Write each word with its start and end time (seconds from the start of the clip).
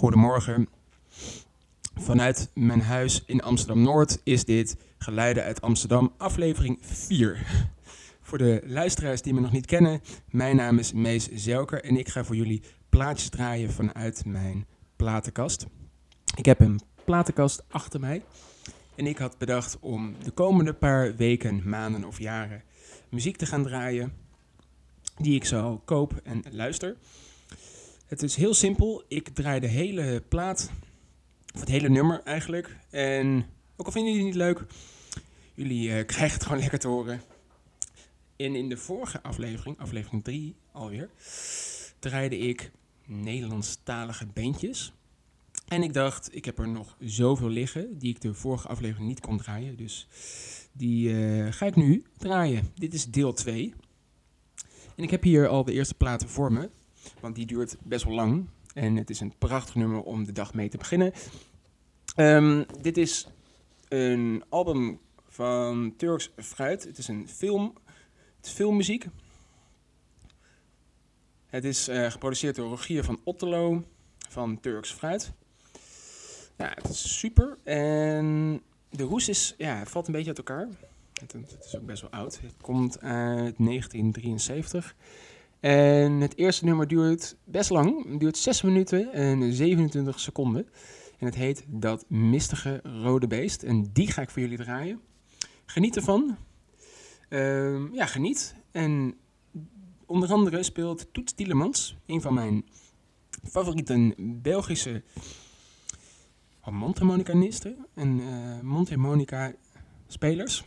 goedemorgen. 0.00 0.68
Vanuit 1.94 2.50
mijn 2.54 2.80
huis 2.80 3.22
in 3.26 3.42
Amsterdam-Noord 3.42 4.20
is 4.24 4.44
dit 4.44 4.76
Geluiden 4.98 5.42
uit 5.42 5.60
Amsterdam, 5.60 6.12
aflevering 6.16 6.78
4. 6.80 7.46
Voor 8.20 8.38
de 8.38 8.62
luisteraars 8.66 9.22
die 9.22 9.34
me 9.34 9.40
nog 9.40 9.52
niet 9.52 9.66
kennen, 9.66 10.00
mijn 10.30 10.56
naam 10.56 10.78
is 10.78 10.92
Mees 10.92 11.28
Zelker 11.28 11.84
en 11.84 11.96
ik 11.96 12.08
ga 12.08 12.24
voor 12.24 12.36
jullie 12.36 12.62
plaatjes 12.88 13.28
draaien 13.28 13.72
vanuit 13.72 14.24
mijn 14.24 14.66
platenkast. 14.96 15.66
Ik 16.36 16.44
heb 16.44 16.60
een 16.60 16.80
platenkast 17.04 17.64
achter 17.68 18.00
mij 18.00 18.22
en 18.94 19.06
ik 19.06 19.18
had 19.18 19.38
bedacht 19.38 19.78
om 19.80 20.14
de 20.24 20.30
komende 20.30 20.72
paar 20.72 21.16
weken, 21.16 21.68
maanden 21.68 22.04
of 22.04 22.18
jaren 22.18 22.62
muziek 23.08 23.36
te 23.36 23.46
gaan 23.46 23.62
draaien 23.62 24.12
die 25.16 25.34
ik 25.34 25.44
zo 25.44 25.82
koop 25.84 26.20
en 26.24 26.42
luister. 26.50 26.96
Het 28.10 28.22
is 28.22 28.36
heel 28.36 28.54
simpel. 28.54 29.04
Ik 29.08 29.28
draai 29.28 29.60
de 29.60 29.66
hele 29.66 30.22
plaat, 30.28 30.70
of 31.54 31.60
het 31.60 31.68
hele 31.68 31.88
nummer 31.88 32.22
eigenlijk. 32.24 32.76
En 32.90 33.46
ook 33.76 33.86
al 33.86 33.92
vinden 33.92 34.12
jullie 34.12 34.26
het 34.26 34.36
niet 34.36 34.44
leuk, 34.44 34.64
jullie 35.54 35.88
uh, 35.88 36.06
krijgen 36.06 36.34
het 36.34 36.42
gewoon 36.42 36.58
lekker 36.66 36.78
te 36.78 36.88
horen. 36.88 37.22
En 38.36 38.54
in 38.54 38.68
de 38.68 38.76
vorige 38.76 39.22
aflevering, 39.22 39.78
aflevering 39.78 40.24
3 40.24 40.54
alweer, 40.72 41.08
draaide 41.98 42.38
ik 42.38 42.70
Nederlandstalige 43.06 44.26
bandjes. 44.26 44.92
En 45.68 45.82
ik 45.82 45.92
dacht, 45.92 46.34
ik 46.34 46.44
heb 46.44 46.58
er 46.58 46.68
nog 46.68 46.96
zoveel 47.00 47.48
liggen 47.48 47.98
die 47.98 48.10
ik 48.10 48.20
de 48.20 48.34
vorige 48.34 48.68
aflevering 48.68 49.08
niet 49.08 49.20
kon 49.20 49.38
draaien. 49.38 49.76
Dus 49.76 50.06
die 50.72 51.08
uh, 51.08 51.52
ga 51.52 51.66
ik 51.66 51.76
nu 51.76 52.04
draaien. 52.16 52.72
Dit 52.74 52.94
is 52.94 53.04
deel 53.04 53.32
2. 53.32 53.74
En 54.96 55.02
ik 55.02 55.10
heb 55.10 55.22
hier 55.22 55.48
al 55.48 55.64
de 55.64 55.72
eerste 55.72 55.94
platen 55.94 56.28
voor 56.28 56.52
me, 56.52 56.70
want 57.20 57.34
die 57.34 57.46
duurt 57.46 57.76
best 57.82 58.04
wel 58.04 58.14
lang. 58.14 58.48
En 58.74 58.96
het 58.96 59.10
is 59.10 59.20
een 59.20 59.34
prachtig 59.38 59.74
nummer 59.74 60.02
om 60.02 60.24
de 60.24 60.32
dag 60.32 60.54
mee 60.54 60.68
te 60.68 60.76
beginnen. 60.76 61.12
Um, 62.16 62.66
dit 62.80 62.96
is 62.96 63.26
een 63.88 64.44
album 64.48 65.00
van 65.28 65.94
Turks 65.96 66.30
Fruit. 66.36 66.84
Het 66.84 66.98
is 66.98 67.08
een 67.08 67.28
film, 67.28 67.72
filmmuziek. 68.40 69.06
Het 71.46 71.64
is 71.64 71.88
uh, 71.88 72.10
geproduceerd 72.10 72.56
door 72.56 72.68
Rogier 72.68 73.04
van 73.04 73.20
Otterlo 73.24 73.84
van 74.28 74.60
Turks 74.60 74.92
Fruit. 74.92 75.32
Ja, 76.56 76.72
het 76.74 76.88
is 76.88 77.18
super. 77.18 77.58
En 77.64 78.60
de 78.90 79.02
hoes 79.02 79.28
is, 79.28 79.54
ja, 79.58 79.86
valt 79.86 80.06
een 80.06 80.12
beetje 80.12 80.28
uit 80.28 80.38
elkaar. 80.38 80.68
Het, 81.20 81.32
het, 81.32 81.64
is 81.64 81.76
ook 81.76 81.86
best 81.86 82.02
wel 82.02 82.10
oud. 82.10 82.40
Het 82.40 82.54
komt 82.60 83.00
uit 83.00 83.54
1973. 83.58 84.94
En 85.60 86.12
het 86.20 86.36
eerste 86.36 86.64
nummer 86.64 86.88
duurt 86.88 87.36
best 87.44 87.70
lang. 87.70 88.10
Het 88.10 88.20
duurt 88.20 88.36
6 88.36 88.62
minuten 88.62 89.12
en 89.12 89.52
27 89.52 90.20
seconden. 90.20 90.68
En 91.18 91.26
het 91.26 91.34
heet 91.34 91.64
Dat 91.66 92.04
Mistige 92.08 92.80
Rode 92.82 93.26
Beest. 93.26 93.62
En 93.62 93.90
die 93.92 94.10
ga 94.12 94.22
ik 94.22 94.30
voor 94.30 94.42
jullie 94.42 94.58
draaien. 94.58 95.00
Geniet 95.66 95.96
ervan. 95.96 96.36
Uh, 97.28 97.92
ja, 97.92 98.06
geniet. 98.06 98.54
En 98.70 99.14
onder 100.06 100.32
andere 100.32 100.62
speelt 100.62 101.06
Toets 101.12 101.32
Tielemans, 101.32 101.96
een 102.06 102.20
van 102.20 102.34
mijn 102.34 102.64
favoriete 103.42 104.14
Belgische 104.18 105.02
mondharmonicanisten 106.70 107.86
en 107.94 108.20
uh, 108.20 108.60
mondharmonica 108.60 109.52
spelers. 110.06 110.64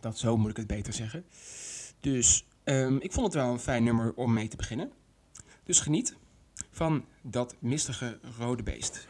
Dat 0.00 0.18
zo 0.18 0.36
moet 0.36 0.50
ik 0.50 0.56
het 0.56 0.66
beter 0.66 0.92
zeggen. 0.92 1.24
Dus 2.00 2.46
um, 2.64 3.00
ik 3.00 3.12
vond 3.12 3.26
het 3.26 3.34
wel 3.34 3.52
een 3.52 3.58
fijn 3.58 3.84
nummer 3.84 4.14
om 4.14 4.32
mee 4.32 4.48
te 4.48 4.56
beginnen. 4.56 4.92
Dus 5.64 5.80
geniet 5.80 6.16
van 6.70 7.04
dat 7.22 7.56
mistige 7.58 8.18
rode 8.38 8.62
beest. 8.62 9.06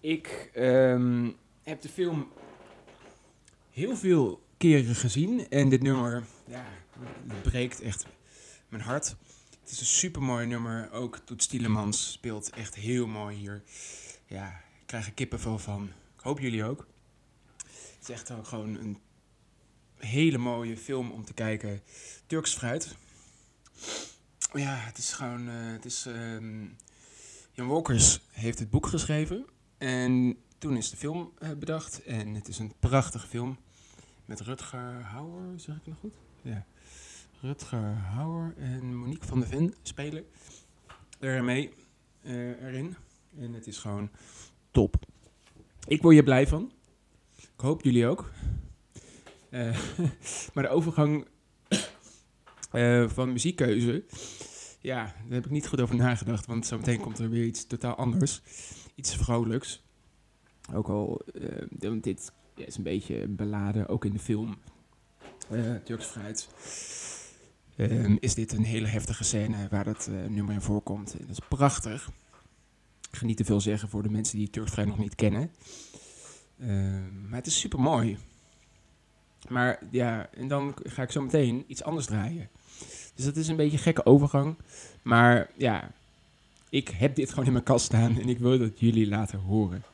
Ik 0.00 0.50
ehm, 0.54 1.30
heb 1.62 1.80
de 1.80 1.88
film 1.88 2.28
heel 3.70 3.96
veel 3.96 4.42
keren 4.56 4.94
gezien 4.94 5.48
en 5.48 5.68
dit 5.68 5.82
nummer 5.82 6.24
ja, 6.46 6.66
breekt 7.42 7.80
echt 7.80 8.06
mijn 8.68 8.82
hart. 8.82 9.16
Het 9.60 9.70
is 9.70 9.80
een 9.80 9.86
super 9.86 10.22
mooi 10.22 10.46
nummer. 10.46 10.90
Ook 10.92 11.18
Toet 11.24 11.42
Stielemans 11.42 12.12
speelt 12.12 12.50
echt 12.50 12.74
heel 12.74 13.06
mooi 13.06 13.36
hier. 13.36 13.62
Ja, 14.26 14.48
ik 14.80 14.86
krijg 14.86 15.06
er 15.06 15.12
kippenvel 15.12 15.58
van. 15.58 15.90
Ik 16.16 16.20
hoop 16.20 16.38
jullie 16.38 16.64
ook. 16.64 16.86
Het 17.98 18.08
is 18.08 18.08
echt 18.08 18.32
gewoon 18.42 18.74
een 18.74 18.98
hele 19.96 20.38
mooie 20.38 20.76
film 20.76 21.10
om 21.10 21.24
te 21.24 21.34
kijken. 21.34 21.82
Turks 22.26 22.54
fruit. 22.54 22.96
Ja, 24.52 24.74
het 24.74 24.98
is 24.98 25.12
gewoon. 25.12 25.48
Uh, 25.48 25.72
het 25.72 25.84
is, 25.84 26.06
uh, 26.06 26.66
Jan 27.52 27.68
Walkers 27.68 28.20
heeft 28.30 28.58
het 28.58 28.70
boek 28.70 28.86
geschreven. 28.86 29.46
En 29.80 30.36
toen 30.58 30.76
is 30.76 30.90
de 30.90 30.96
film 30.96 31.32
uh, 31.42 31.50
bedacht. 31.58 32.02
En 32.02 32.34
het 32.34 32.48
is 32.48 32.58
een 32.58 32.72
prachtige 32.78 33.26
film. 33.26 33.58
Met 34.24 34.40
Rutger 34.40 35.02
Hauer, 35.02 35.42
zeg 35.56 35.76
ik 35.76 35.86
nog 35.86 35.96
goed? 36.00 36.14
Ja. 36.42 36.66
Rutger 37.40 37.94
Hauer 37.94 38.54
en 38.56 38.96
Monique 38.96 39.26
van 39.26 39.40
der 39.40 39.48
Ven 39.48 39.74
spelen 39.82 40.24
ermee 41.18 41.72
uh, 42.22 42.62
erin. 42.62 42.96
En 43.38 43.52
het 43.52 43.66
is 43.66 43.78
gewoon 43.78 44.10
top. 44.70 44.94
Ik 45.86 46.02
word 46.02 46.14
hier 46.14 46.22
blij 46.24 46.46
van. 46.46 46.72
Ik 47.36 47.60
hoop 47.60 47.82
jullie 47.82 48.06
ook. 48.06 48.30
Uh, 49.50 49.78
maar 50.54 50.64
de 50.64 50.70
overgang 50.70 51.26
van 53.14 53.32
muziekkeuze, 53.32 54.04
ja, 54.80 55.04
daar 55.04 55.34
heb 55.34 55.44
ik 55.44 55.50
niet 55.50 55.68
goed 55.68 55.80
over 55.80 55.96
nagedacht. 55.96 56.46
Want 56.46 56.66
zometeen 56.66 57.00
komt 57.00 57.18
er 57.18 57.30
weer 57.30 57.44
iets 57.44 57.66
totaal 57.66 57.94
anders. 57.94 58.40
Iets 59.00 59.16
vrolijks. 59.16 59.82
Ook 60.72 60.88
al, 60.88 61.20
uh, 61.34 62.00
dit 62.02 62.32
is 62.54 62.76
een 62.76 62.82
beetje 62.82 63.28
beladen, 63.28 63.88
ook 63.88 64.04
in 64.04 64.12
de 64.12 64.18
film. 64.18 64.58
Turks 65.84 66.06
Fruit. 66.06 66.48
Um, 67.76 68.16
is 68.20 68.34
dit 68.34 68.52
een 68.52 68.64
hele 68.64 68.86
heftige 68.86 69.24
scène 69.24 69.68
waar 69.70 69.84
dat 69.84 70.08
uh, 70.10 70.26
nummer 70.26 70.54
in 70.54 70.60
voorkomt. 70.60 71.12
Dat 71.18 71.28
is 71.28 71.38
prachtig. 71.48 72.10
Ik 73.10 73.16
ga 73.16 73.26
niet 73.26 73.36
te 73.36 73.44
veel 73.44 73.60
zeggen 73.60 73.88
voor 73.88 74.02
de 74.02 74.10
mensen 74.10 74.38
die 74.38 74.50
Turks 74.50 74.70
Fruit 74.70 74.88
nog 74.88 74.98
niet 74.98 75.14
kennen. 75.14 75.50
Um, 76.60 77.28
maar 77.28 77.38
het 77.38 77.46
is 77.46 77.60
super 77.60 77.80
mooi. 77.80 78.18
Maar 79.48 79.78
ja, 79.90 80.28
en 80.32 80.48
dan 80.48 80.74
ga 80.82 81.02
ik 81.02 81.10
zo 81.10 81.22
meteen 81.22 81.64
iets 81.66 81.82
anders 81.82 82.06
draaien. 82.06 82.48
Dus 83.14 83.24
dat 83.24 83.36
is 83.36 83.48
een 83.48 83.56
beetje 83.56 83.76
een 83.76 83.82
gekke 83.82 84.04
overgang. 84.04 84.56
Maar 85.02 85.50
ja, 85.56 85.90
ik 86.70 86.88
heb 86.88 87.14
dit 87.14 87.28
gewoon 87.28 87.46
in 87.46 87.52
mijn 87.52 87.64
kast 87.64 87.84
staan 87.84 88.18
en 88.18 88.28
ik 88.28 88.38
wil 88.38 88.58
dat 88.58 88.80
jullie 88.80 89.08
laten 89.08 89.38
horen. 89.38 89.84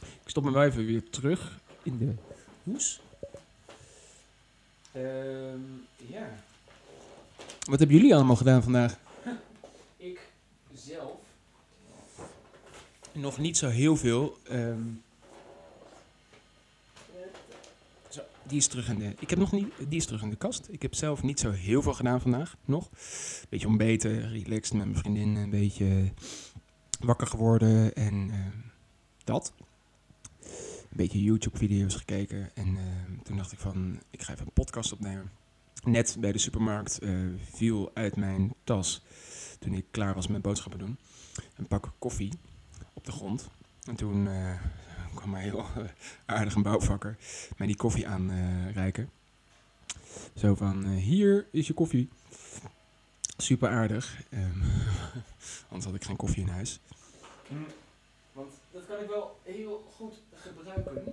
Ik 0.00 0.28
stop 0.28 0.44
me 0.44 0.50
wel 0.50 0.64
even 0.64 0.86
weer 0.86 1.10
terug 1.10 1.58
in 1.82 1.98
de 1.98 2.14
hoes. 2.62 3.00
Um, 4.96 5.86
ja. 5.96 6.28
Wat 7.64 7.78
hebben 7.78 7.96
jullie 7.96 8.14
allemaal 8.14 8.36
gedaan 8.36 8.62
vandaag? 8.62 8.98
Ik 9.96 10.20
zelf. 10.74 11.16
Nog 13.12 13.38
niet 13.38 13.56
zo 13.56 13.68
heel 13.68 13.96
veel. 13.96 14.38
Um, 14.50 15.02
zo, 18.08 18.20
die 18.48 18.58
is 18.58 18.66
terug 18.66 18.88
in 18.88 18.98
de. 18.98 19.14
Ik 19.18 19.30
heb 19.30 19.38
nog 19.38 19.52
niet. 19.52 19.72
Die 19.88 19.98
is 19.98 20.06
terug 20.06 20.22
in 20.22 20.30
de 20.30 20.36
kast. 20.36 20.68
Ik 20.70 20.82
heb 20.82 20.94
zelf 20.94 21.22
niet 21.22 21.40
zo 21.40 21.50
heel 21.50 21.82
veel 21.82 21.94
gedaan 21.94 22.20
vandaag. 22.20 22.56
Nog. 22.64 22.90
Beetje 23.48 23.66
ontbeten, 23.66 24.28
relaxed 24.28 24.72
met 24.72 24.86
mijn 24.86 24.98
vriendin. 24.98 25.36
Een 25.36 25.50
beetje 25.50 26.12
wakker 27.00 27.26
geworden 27.26 27.94
en 27.94 28.14
uh, 28.14 28.46
dat. 29.24 29.52
Een 30.40 30.96
beetje 30.96 31.22
YouTube-video's 31.22 31.94
gekeken. 31.94 32.50
En 32.54 32.68
uh, 32.68 32.82
toen 33.22 33.36
dacht 33.36 33.52
ik 33.52 33.58
van. 33.58 34.00
Ik 34.10 34.22
ga 34.22 34.32
even 34.32 34.46
een 34.46 34.52
podcast 34.52 34.92
opnemen 34.92 35.30
net 35.84 36.16
bij 36.20 36.32
de 36.32 36.38
supermarkt 36.38 37.02
uh, 37.02 37.34
viel 37.50 37.90
uit 37.94 38.16
mijn 38.16 38.54
tas 38.64 39.02
toen 39.58 39.74
ik 39.74 39.84
klaar 39.90 40.14
was 40.14 40.26
met 40.26 40.42
boodschappen 40.42 40.78
doen. 40.78 40.98
Een 41.56 41.66
pak 41.66 41.92
koffie 41.98 42.32
op 42.92 43.04
de 43.04 43.12
grond. 43.12 43.48
En 43.84 43.96
toen 43.96 44.26
uh, 44.26 44.52
kwam 45.18 45.30
mij 45.30 45.42
heel 45.42 45.66
aardig 46.26 46.54
een 46.54 46.62
bouwvakker 46.62 47.16
mij 47.56 47.66
die 47.66 47.76
koffie 47.76 48.08
aanreiken. 48.08 49.10
Zo 50.36 50.54
van, 50.54 50.86
hier 50.86 51.46
is 51.50 51.66
je 51.66 51.74
koffie. 51.74 52.08
Super 53.36 53.68
aardig. 53.68 54.22
Um, 54.30 54.62
anders 55.68 55.84
had 55.84 55.94
ik 55.94 56.04
geen 56.04 56.16
koffie 56.16 56.42
in 56.42 56.48
huis. 56.48 56.80
Mm, 57.48 57.66
want 58.32 58.52
dat 58.70 58.86
kan 58.86 59.00
ik 59.00 59.08
wel 59.08 59.38
heel 59.42 59.92
goed 59.96 60.22
gebruiken. 60.34 61.12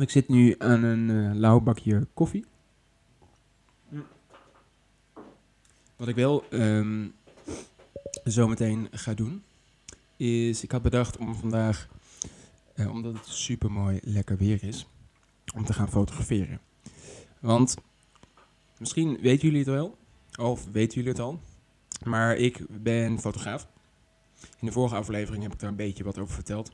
ik 0.00 0.10
zit 0.10 0.28
nu 0.28 0.54
aan 0.58 0.82
een 0.82 1.08
uh, 1.08 1.34
lauw 1.34 1.60
bakje 1.60 2.06
koffie. 2.14 2.44
Wat 5.96 6.08
ik 6.08 6.14
wel 6.14 6.44
um, 6.50 7.14
zometeen 8.24 8.88
ga 8.90 9.14
doen, 9.14 9.42
is 10.16 10.62
ik 10.62 10.70
had 10.70 10.82
bedacht 10.82 11.16
om 11.16 11.34
vandaag, 11.34 11.88
uh, 12.76 12.90
omdat 12.90 13.14
het 13.14 13.26
super 13.26 13.70
mooi 13.70 13.98
lekker 14.02 14.36
weer 14.36 14.64
is, 14.64 14.86
om 15.54 15.64
te 15.64 15.72
gaan 15.72 15.90
fotograferen. 15.90 16.60
Want 17.40 17.74
misschien 18.78 19.18
weten 19.20 19.48
jullie 19.48 19.64
het 19.64 19.74
wel, 19.74 19.96
of 20.38 20.66
weten 20.72 20.94
jullie 20.94 21.10
het 21.10 21.20
al, 21.20 21.40
maar 22.04 22.36
ik 22.36 22.64
ben 22.68 23.20
fotograaf. 23.20 23.68
In 24.60 24.66
de 24.66 24.72
vorige 24.72 24.96
aflevering 24.96 25.42
heb 25.42 25.52
ik 25.52 25.58
daar 25.58 25.70
een 25.70 25.76
beetje 25.76 26.04
wat 26.04 26.18
over 26.18 26.34
verteld. 26.34 26.72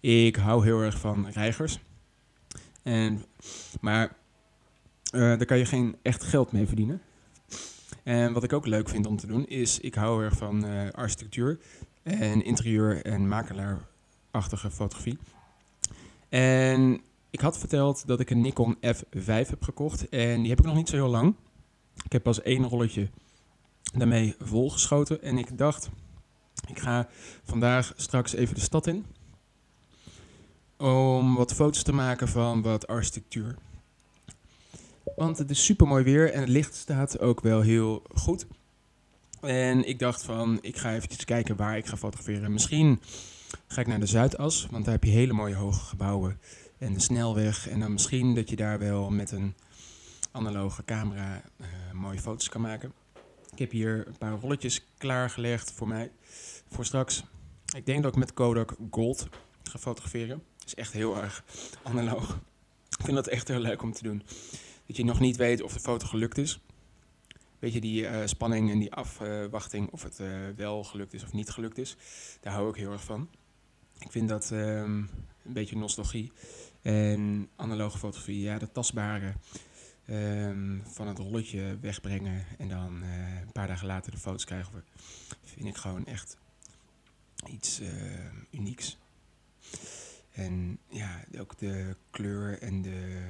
Ik 0.00 0.36
hou 0.36 0.64
heel 0.64 0.80
erg 0.80 0.98
van 0.98 1.28
reigers. 1.28 1.78
En, 2.82 3.24
maar 3.80 4.16
uh, 5.14 5.20
daar 5.20 5.44
kan 5.44 5.58
je 5.58 5.64
geen 5.64 5.96
echt 6.02 6.22
geld 6.22 6.52
mee 6.52 6.66
verdienen. 6.66 7.02
En 8.02 8.32
wat 8.32 8.42
ik 8.42 8.52
ook 8.52 8.66
leuk 8.66 8.88
vind 8.88 9.06
om 9.06 9.16
te 9.16 9.26
doen, 9.26 9.46
is 9.46 9.80
ik 9.80 9.94
hou 9.94 10.24
erg 10.24 10.36
van 10.36 10.64
uh, 10.64 10.90
architectuur 10.90 11.58
en 12.08 12.44
interieur 12.44 13.04
en 13.04 13.28
makelaarachtige 13.28 14.70
fotografie. 14.70 15.18
En 16.28 17.00
ik 17.30 17.40
had 17.40 17.58
verteld 17.58 18.06
dat 18.06 18.20
ik 18.20 18.30
een 18.30 18.40
Nikon 18.40 18.76
F5 18.76 19.24
heb 19.24 19.62
gekocht 19.62 20.08
en 20.08 20.40
die 20.40 20.50
heb 20.50 20.58
ik 20.58 20.64
nog 20.64 20.74
niet 20.74 20.88
zo 20.88 20.96
heel 20.96 21.08
lang. 21.08 21.34
Ik 22.04 22.12
heb 22.12 22.22
pas 22.22 22.42
één 22.42 22.64
rolletje 22.64 23.08
daarmee 23.92 24.34
volgeschoten 24.38 25.22
en 25.22 25.38
ik 25.38 25.58
dacht, 25.58 25.88
ik 26.66 26.78
ga 26.78 27.08
vandaag 27.44 27.92
straks 27.96 28.32
even 28.32 28.54
de 28.54 28.60
stad 28.60 28.86
in 28.86 29.04
om 30.76 31.34
wat 31.34 31.54
foto's 31.54 31.82
te 31.82 31.92
maken 31.92 32.28
van 32.28 32.62
wat 32.62 32.86
architectuur. 32.86 33.56
Want 35.16 35.38
het 35.38 35.50
is 35.50 35.64
super 35.64 35.86
mooi 35.86 36.04
weer 36.04 36.32
en 36.32 36.40
het 36.40 36.48
licht 36.48 36.74
staat 36.74 37.20
ook 37.20 37.40
wel 37.40 37.60
heel 37.60 38.02
goed. 38.14 38.46
En 39.40 39.88
ik 39.88 39.98
dacht 39.98 40.22
van, 40.22 40.58
ik 40.60 40.76
ga 40.76 40.94
even 40.94 41.24
kijken 41.24 41.56
waar 41.56 41.76
ik 41.76 41.86
ga 41.86 41.96
fotograferen. 41.96 42.52
Misschien 42.52 43.00
ga 43.66 43.80
ik 43.80 43.86
naar 43.86 44.00
de 44.00 44.06
Zuidas, 44.06 44.66
want 44.70 44.84
daar 44.84 44.94
heb 44.94 45.04
je 45.04 45.10
hele 45.10 45.32
mooie 45.32 45.54
hoge 45.54 45.80
gebouwen 45.80 46.40
en 46.78 46.94
de 46.94 47.00
snelweg. 47.00 47.68
En 47.68 47.80
dan 47.80 47.92
misschien 47.92 48.34
dat 48.34 48.50
je 48.50 48.56
daar 48.56 48.78
wel 48.78 49.10
met 49.10 49.30
een 49.30 49.54
analoge 50.30 50.84
camera 50.84 51.42
uh, 51.60 51.66
mooie 51.92 52.20
foto's 52.20 52.48
kan 52.48 52.60
maken. 52.60 52.92
Ik 53.52 53.58
heb 53.58 53.70
hier 53.70 54.06
een 54.06 54.18
paar 54.18 54.32
rolletjes 54.32 54.84
klaargelegd 54.98 55.72
voor 55.72 55.88
mij, 55.88 56.10
voor 56.68 56.84
straks. 56.84 57.24
Ik 57.76 57.86
denk 57.86 58.02
dat 58.02 58.12
ik 58.12 58.18
met 58.18 58.34
Kodak 58.34 58.74
Gold 58.90 59.28
ga 59.62 59.78
fotograferen. 59.78 60.42
Dat 60.58 60.66
is 60.66 60.74
echt 60.74 60.92
heel 60.92 61.22
erg 61.22 61.44
analoog. 61.82 62.40
Ik 62.98 63.04
vind 63.04 63.16
dat 63.16 63.26
echt 63.26 63.48
heel 63.48 63.60
leuk 63.60 63.82
om 63.82 63.92
te 63.92 64.02
doen 64.02 64.22
dat 64.86 64.96
je 64.96 65.04
nog 65.04 65.20
niet 65.20 65.36
weet 65.36 65.62
of 65.62 65.72
de 65.72 65.80
foto 65.80 66.06
gelukt 66.06 66.38
is. 66.38 66.60
Weet 67.58 67.72
je, 67.72 67.80
die 67.80 68.02
uh, 68.02 68.26
spanning 68.26 68.70
en 68.70 68.78
die 68.78 68.92
afwachting 68.92 69.90
of 69.90 70.02
het 70.02 70.18
uh, 70.18 70.48
wel 70.56 70.84
gelukt 70.84 71.14
is 71.14 71.24
of 71.24 71.32
niet 71.32 71.50
gelukt 71.50 71.78
is. 71.78 71.96
Daar 72.40 72.52
hou 72.52 72.68
ik 72.68 72.76
heel 72.76 72.92
erg 72.92 73.04
van. 73.04 73.28
Ik 73.98 74.10
vind 74.10 74.28
dat 74.28 74.50
um, 74.50 75.10
een 75.44 75.52
beetje 75.52 75.76
nostalgie. 75.76 76.32
En 76.82 77.48
analoge 77.56 77.98
fotografie, 77.98 78.40
ja, 78.40 78.58
dat 78.58 78.74
tastbare 78.74 79.34
um, 80.10 80.82
van 80.86 81.08
het 81.08 81.18
rolletje 81.18 81.78
wegbrengen 81.80 82.44
en 82.58 82.68
dan 82.68 83.02
uh, 83.02 83.40
een 83.40 83.52
paar 83.52 83.66
dagen 83.66 83.86
later 83.86 84.12
de 84.12 84.18
foto's 84.18 84.44
krijgen, 84.44 84.84
vind 85.44 85.66
ik 85.66 85.76
gewoon 85.76 86.06
echt 86.06 86.36
iets 87.46 87.80
unieks. 88.50 88.98
En 90.32 90.78
ja, 90.88 91.24
ook 91.38 91.58
de 91.58 91.96
kleur 92.10 92.62
en 92.62 92.82
de 92.82 93.28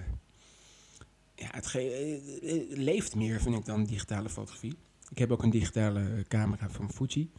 ja, 1.38 1.48
het 1.50 1.74
eh, 1.74 2.14
eh, 2.14 2.78
leeft 2.78 3.14
meer, 3.14 3.40
vind 3.40 3.54
ik, 3.54 3.64
dan 3.64 3.84
digitale 3.84 4.28
fotografie. 4.28 4.74
Ik 5.10 5.18
heb 5.18 5.30
ook 5.30 5.42
een 5.42 5.50
digitale 5.50 6.24
camera 6.28 6.70
van 6.70 6.90
Fuji, 6.92 7.30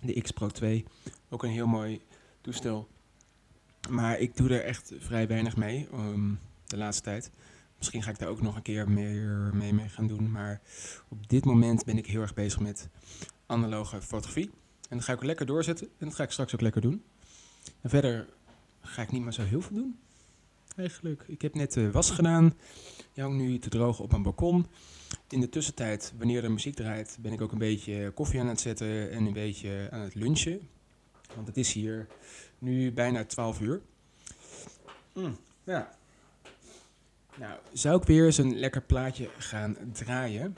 de 0.00 0.20
X 0.20 0.30
Pro 0.30 0.48
2. 0.48 0.84
Ook 1.28 1.42
een 1.42 1.50
heel 1.50 1.66
mooi 1.66 2.00
toestel. 2.40 2.88
Maar 3.88 4.18
ik 4.18 4.36
doe 4.36 4.48
er 4.48 4.64
echt 4.64 4.92
vrij 4.98 5.26
weinig 5.26 5.56
mee 5.56 5.88
um, 5.92 6.38
de 6.66 6.76
laatste 6.76 7.02
tijd. 7.02 7.30
Misschien 7.78 8.02
ga 8.02 8.10
ik 8.10 8.18
daar 8.18 8.28
ook 8.28 8.42
nog 8.42 8.56
een 8.56 8.62
keer 8.62 8.90
meer 8.90 9.50
mee, 9.54 9.74
mee 9.74 9.88
gaan 9.88 10.06
doen. 10.06 10.30
Maar 10.30 10.60
op 11.08 11.28
dit 11.28 11.44
moment 11.44 11.84
ben 11.84 11.98
ik 11.98 12.06
heel 12.06 12.20
erg 12.20 12.34
bezig 12.34 12.60
met 12.60 12.88
analoge 13.46 14.02
fotografie. 14.02 14.50
En 14.88 14.96
dat 14.96 15.04
ga 15.04 15.12
ik 15.12 15.22
lekker 15.22 15.46
doorzetten. 15.46 15.86
En 15.98 16.06
dat 16.06 16.14
ga 16.14 16.22
ik 16.22 16.30
straks 16.30 16.54
ook 16.54 16.60
lekker 16.60 16.80
doen. 16.80 17.02
En 17.80 17.90
verder 17.90 18.28
ga 18.80 19.02
ik 19.02 19.12
niet 19.12 19.22
meer 19.22 19.32
zo 19.32 19.42
heel 19.42 19.60
veel 19.60 19.76
doen. 19.76 19.98
Eigenlijk. 20.76 21.24
Ik 21.26 21.42
heb 21.42 21.54
net 21.54 21.72
de 21.72 21.90
was 21.90 22.10
gedaan. 22.10 22.54
Die 23.12 23.24
nu 23.24 23.58
te 23.58 23.68
drogen 23.68 24.04
op 24.04 24.10
mijn 24.10 24.22
balkon. 24.22 24.66
In 25.28 25.40
de 25.40 25.48
tussentijd, 25.48 26.12
wanneer 26.18 26.44
er 26.44 26.52
muziek 26.52 26.74
draait, 26.74 27.18
ben 27.20 27.32
ik 27.32 27.40
ook 27.40 27.52
een 27.52 27.58
beetje 27.58 28.10
koffie 28.10 28.40
aan 28.40 28.46
het 28.46 28.60
zetten 28.60 29.10
en 29.10 29.26
een 29.26 29.32
beetje 29.32 29.88
aan 29.90 30.00
het 30.00 30.14
lunchen. 30.14 30.68
Want 31.34 31.46
het 31.46 31.56
is 31.56 31.72
hier 31.72 32.06
nu 32.58 32.92
bijna 32.92 33.24
12 33.24 33.60
uur. 33.60 33.80
Mm, 35.14 35.36
ja. 35.64 35.98
Nou, 37.36 37.58
zou 37.72 38.00
ik 38.00 38.06
weer 38.06 38.24
eens 38.24 38.38
een 38.38 38.58
lekker 38.58 38.82
plaatje 38.82 39.28
gaan 39.38 39.76
draaien. 39.92 40.56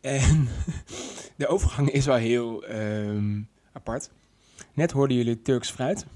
En 0.00 0.48
de 1.36 1.46
overgang 1.46 1.90
is 1.90 2.04
wel 2.04 2.16
heel 2.16 2.70
um, 2.70 3.48
apart. 3.72 4.10
Net 4.72 4.90
hoorden 4.90 5.16
jullie 5.16 5.42
Turks 5.42 5.70
fruit 5.70 6.06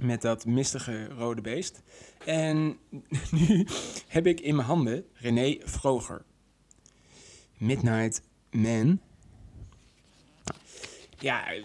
met 0.00 0.22
dat 0.22 0.46
mistige 0.46 1.08
rode 1.08 1.40
beest. 1.40 1.82
En 2.24 2.78
nu 3.48 3.66
heb 4.06 4.26
ik 4.26 4.40
in 4.40 4.54
mijn 4.54 4.66
handen 4.66 5.04
René 5.12 5.58
Vroger. 5.64 6.24
Midnight 7.58 8.22
Man. 8.50 9.00
Ja, 11.18 11.52
eh, 11.52 11.62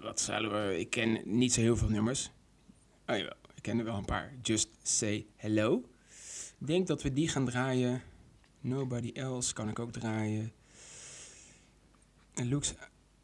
wat 0.00 0.20
zullen 0.20 0.68
we... 0.68 0.78
Ik 0.78 0.90
ken 0.90 1.20
niet 1.24 1.52
zo 1.52 1.60
heel 1.60 1.76
veel 1.76 1.88
nummers. 1.88 2.30
Oh 3.06 3.16
ja, 3.16 3.34
ik 3.54 3.62
ken 3.62 3.78
er 3.78 3.84
wel 3.84 3.96
een 3.96 4.04
paar. 4.04 4.32
Just 4.42 4.68
Say 4.82 5.26
Hello. 5.36 5.84
Ik 6.60 6.66
denk 6.66 6.86
dat 6.86 7.02
we 7.02 7.12
die 7.12 7.28
gaan 7.28 7.44
draaien. 7.44 8.02
Nobody 8.60 9.10
Else 9.14 9.54
kan 9.54 9.68
ik 9.68 9.78
ook 9.78 9.92
draaien. 9.92 10.52
Looks, 12.34 12.74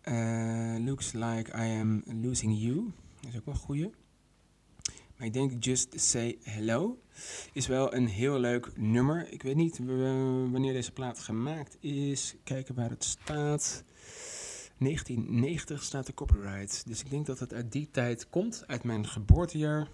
uh, 0.04 0.76
looks 0.78 1.12
like 1.12 1.50
I 1.50 1.80
am 1.80 2.02
losing 2.22 2.60
you. 2.60 2.92
Dat 3.20 3.30
is 3.30 3.38
ook 3.38 3.44
wel 3.44 3.54
een 3.54 3.60
goeie. 3.60 3.90
Maar 5.18 5.26
ik 5.26 5.32
denk 5.32 5.64
Just 5.64 6.00
Say 6.00 6.38
Hello 6.42 6.98
is 7.52 7.66
wel 7.66 7.94
een 7.94 8.06
heel 8.06 8.38
leuk 8.38 8.70
nummer. 8.76 9.32
Ik 9.32 9.42
weet 9.42 9.56
niet 9.56 9.78
wanneer 10.50 10.72
deze 10.72 10.92
plaat 10.92 11.18
gemaakt 11.18 11.76
is. 11.80 12.34
Kijken 12.44 12.74
waar 12.74 12.90
het 12.90 13.04
staat. 13.04 13.84
1990 14.78 15.82
staat 15.82 16.06
de 16.06 16.14
copyright. 16.14 16.82
Dus 16.86 17.00
ik 17.00 17.10
denk 17.10 17.26
dat 17.26 17.38
het 17.38 17.54
uit 17.54 17.72
die 17.72 17.88
tijd 17.90 18.28
komt, 18.30 18.64
uit 18.66 18.84
mijn 18.84 19.06
geboortejaar. 19.06 19.88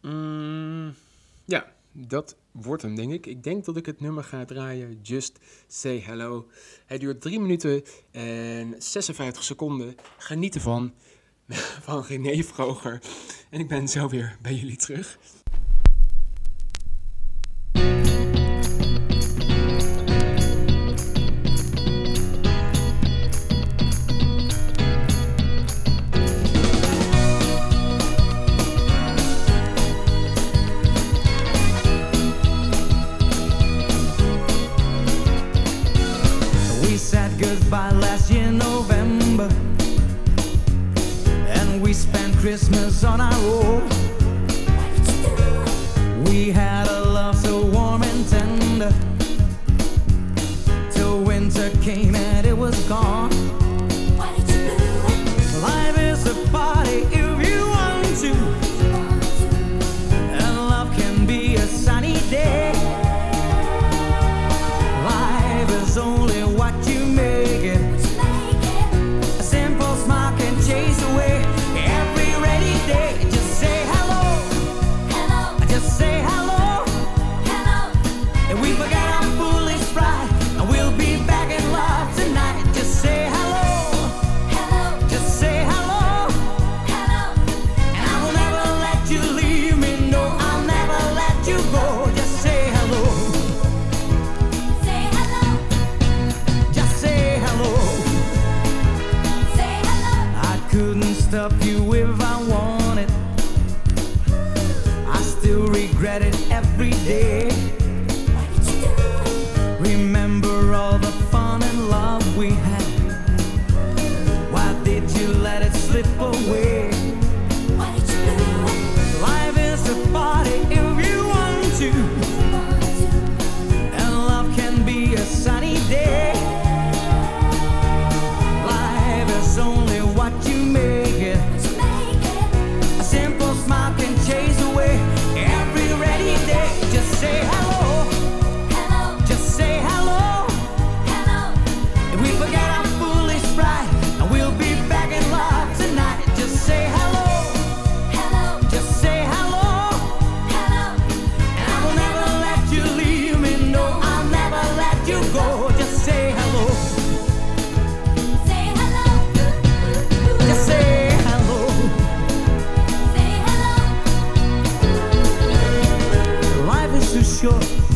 Mm, 0.00 0.94
ja, 1.44 1.72
dat 1.92 2.36
wordt 2.50 2.82
hem, 2.82 2.94
denk 2.94 3.12
ik. 3.12 3.26
Ik 3.26 3.42
denk 3.42 3.64
dat 3.64 3.76
ik 3.76 3.86
het 3.86 4.00
nummer 4.00 4.24
ga 4.24 4.44
draaien. 4.44 4.98
Just 5.02 5.38
Say 5.66 6.00
Hello. 6.00 6.48
Hij 6.86 6.98
duurt 6.98 7.20
3 7.20 7.40
minuten 7.40 7.82
en 8.10 8.74
56 8.78 9.42
seconden. 9.42 9.94
Geniet 10.16 10.54
ervan. 10.54 10.92
Van 11.84 12.04
René 12.08 12.42
Vroger. 12.42 13.00
En 13.50 13.60
ik 13.60 13.68
ben 13.68 13.88
zo 13.88 14.08
weer 14.08 14.36
bij 14.40 14.54
jullie 14.54 14.76
terug. 14.76 15.18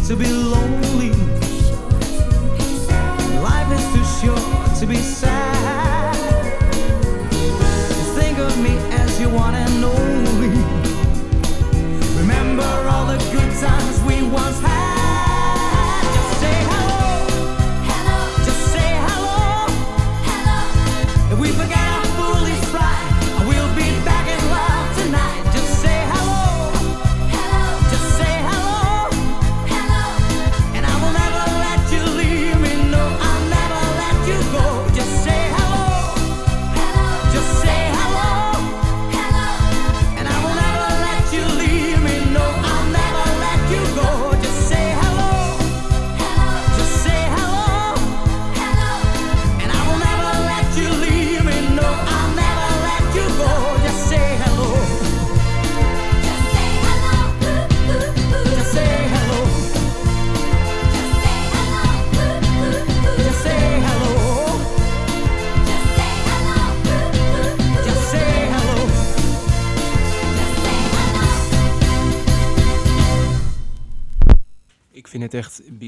to 0.07 0.15
be 0.15 0.46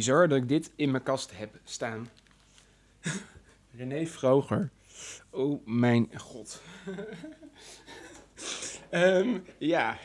bizar 0.08 0.28
dat 0.28 0.38
ik 0.38 0.48
dit 0.48 0.72
in 0.76 0.90
mijn 0.90 1.02
kast 1.02 1.36
heb 1.36 1.60
staan. 1.64 2.08
René 3.70 4.06
Vroger. 4.06 4.70
Oh 5.30 5.66
mijn 5.66 6.10
god. 6.16 6.62
Ehm, 8.90 9.38
ja. 9.58 9.98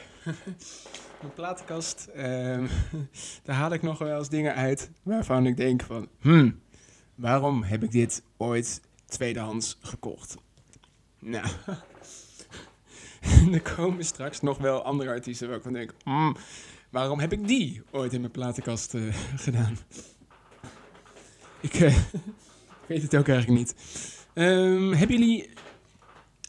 Mijn 1.19 1.33
platenkast. 1.35 2.05
ehm, 2.13 2.67
daar 3.43 3.55
haal 3.55 3.73
ik 3.73 3.81
nog 3.81 3.97
wel 3.97 4.17
eens 4.17 4.29
dingen 4.29 4.55
uit 4.55 4.91
waarvan 5.03 5.45
ik 5.45 5.57
denk 5.57 5.81
van... 5.81 6.07
Hmm, 6.19 6.61
waarom 7.15 7.63
heb 7.63 7.83
ik 7.83 7.91
dit 7.91 8.23
ooit 8.37 8.81
tweedehands 9.05 9.77
gekocht? 9.81 10.35
Nou... 11.19 11.47
er 13.53 13.61
komen 13.75 14.05
straks 14.05 14.41
nog 14.41 14.57
wel 14.57 14.83
andere 14.83 15.09
artiesten 15.09 15.47
waar 15.47 15.57
ik 15.57 15.63
van 15.63 15.73
denk... 15.73 15.93
Hmm, 16.03 16.35
waarom 16.93 17.19
heb 17.19 17.33
ik 17.33 17.47
die 17.47 17.81
ooit 17.91 18.13
in 18.13 18.19
mijn 18.19 18.31
platenkast 18.31 18.93
eh, 18.93 19.01
gedaan? 19.45 19.77
Ik 21.63 21.73
eh, 21.73 21.97
weet 22.87 23.01
het 23.01 23.15
ook 23.15 23.27
eigenlijk 23.27 23.59
niet. 23.59 23.75
Ehm, 24.33 24.91
hebben 24.91 25.17
jullie 25.17 25.49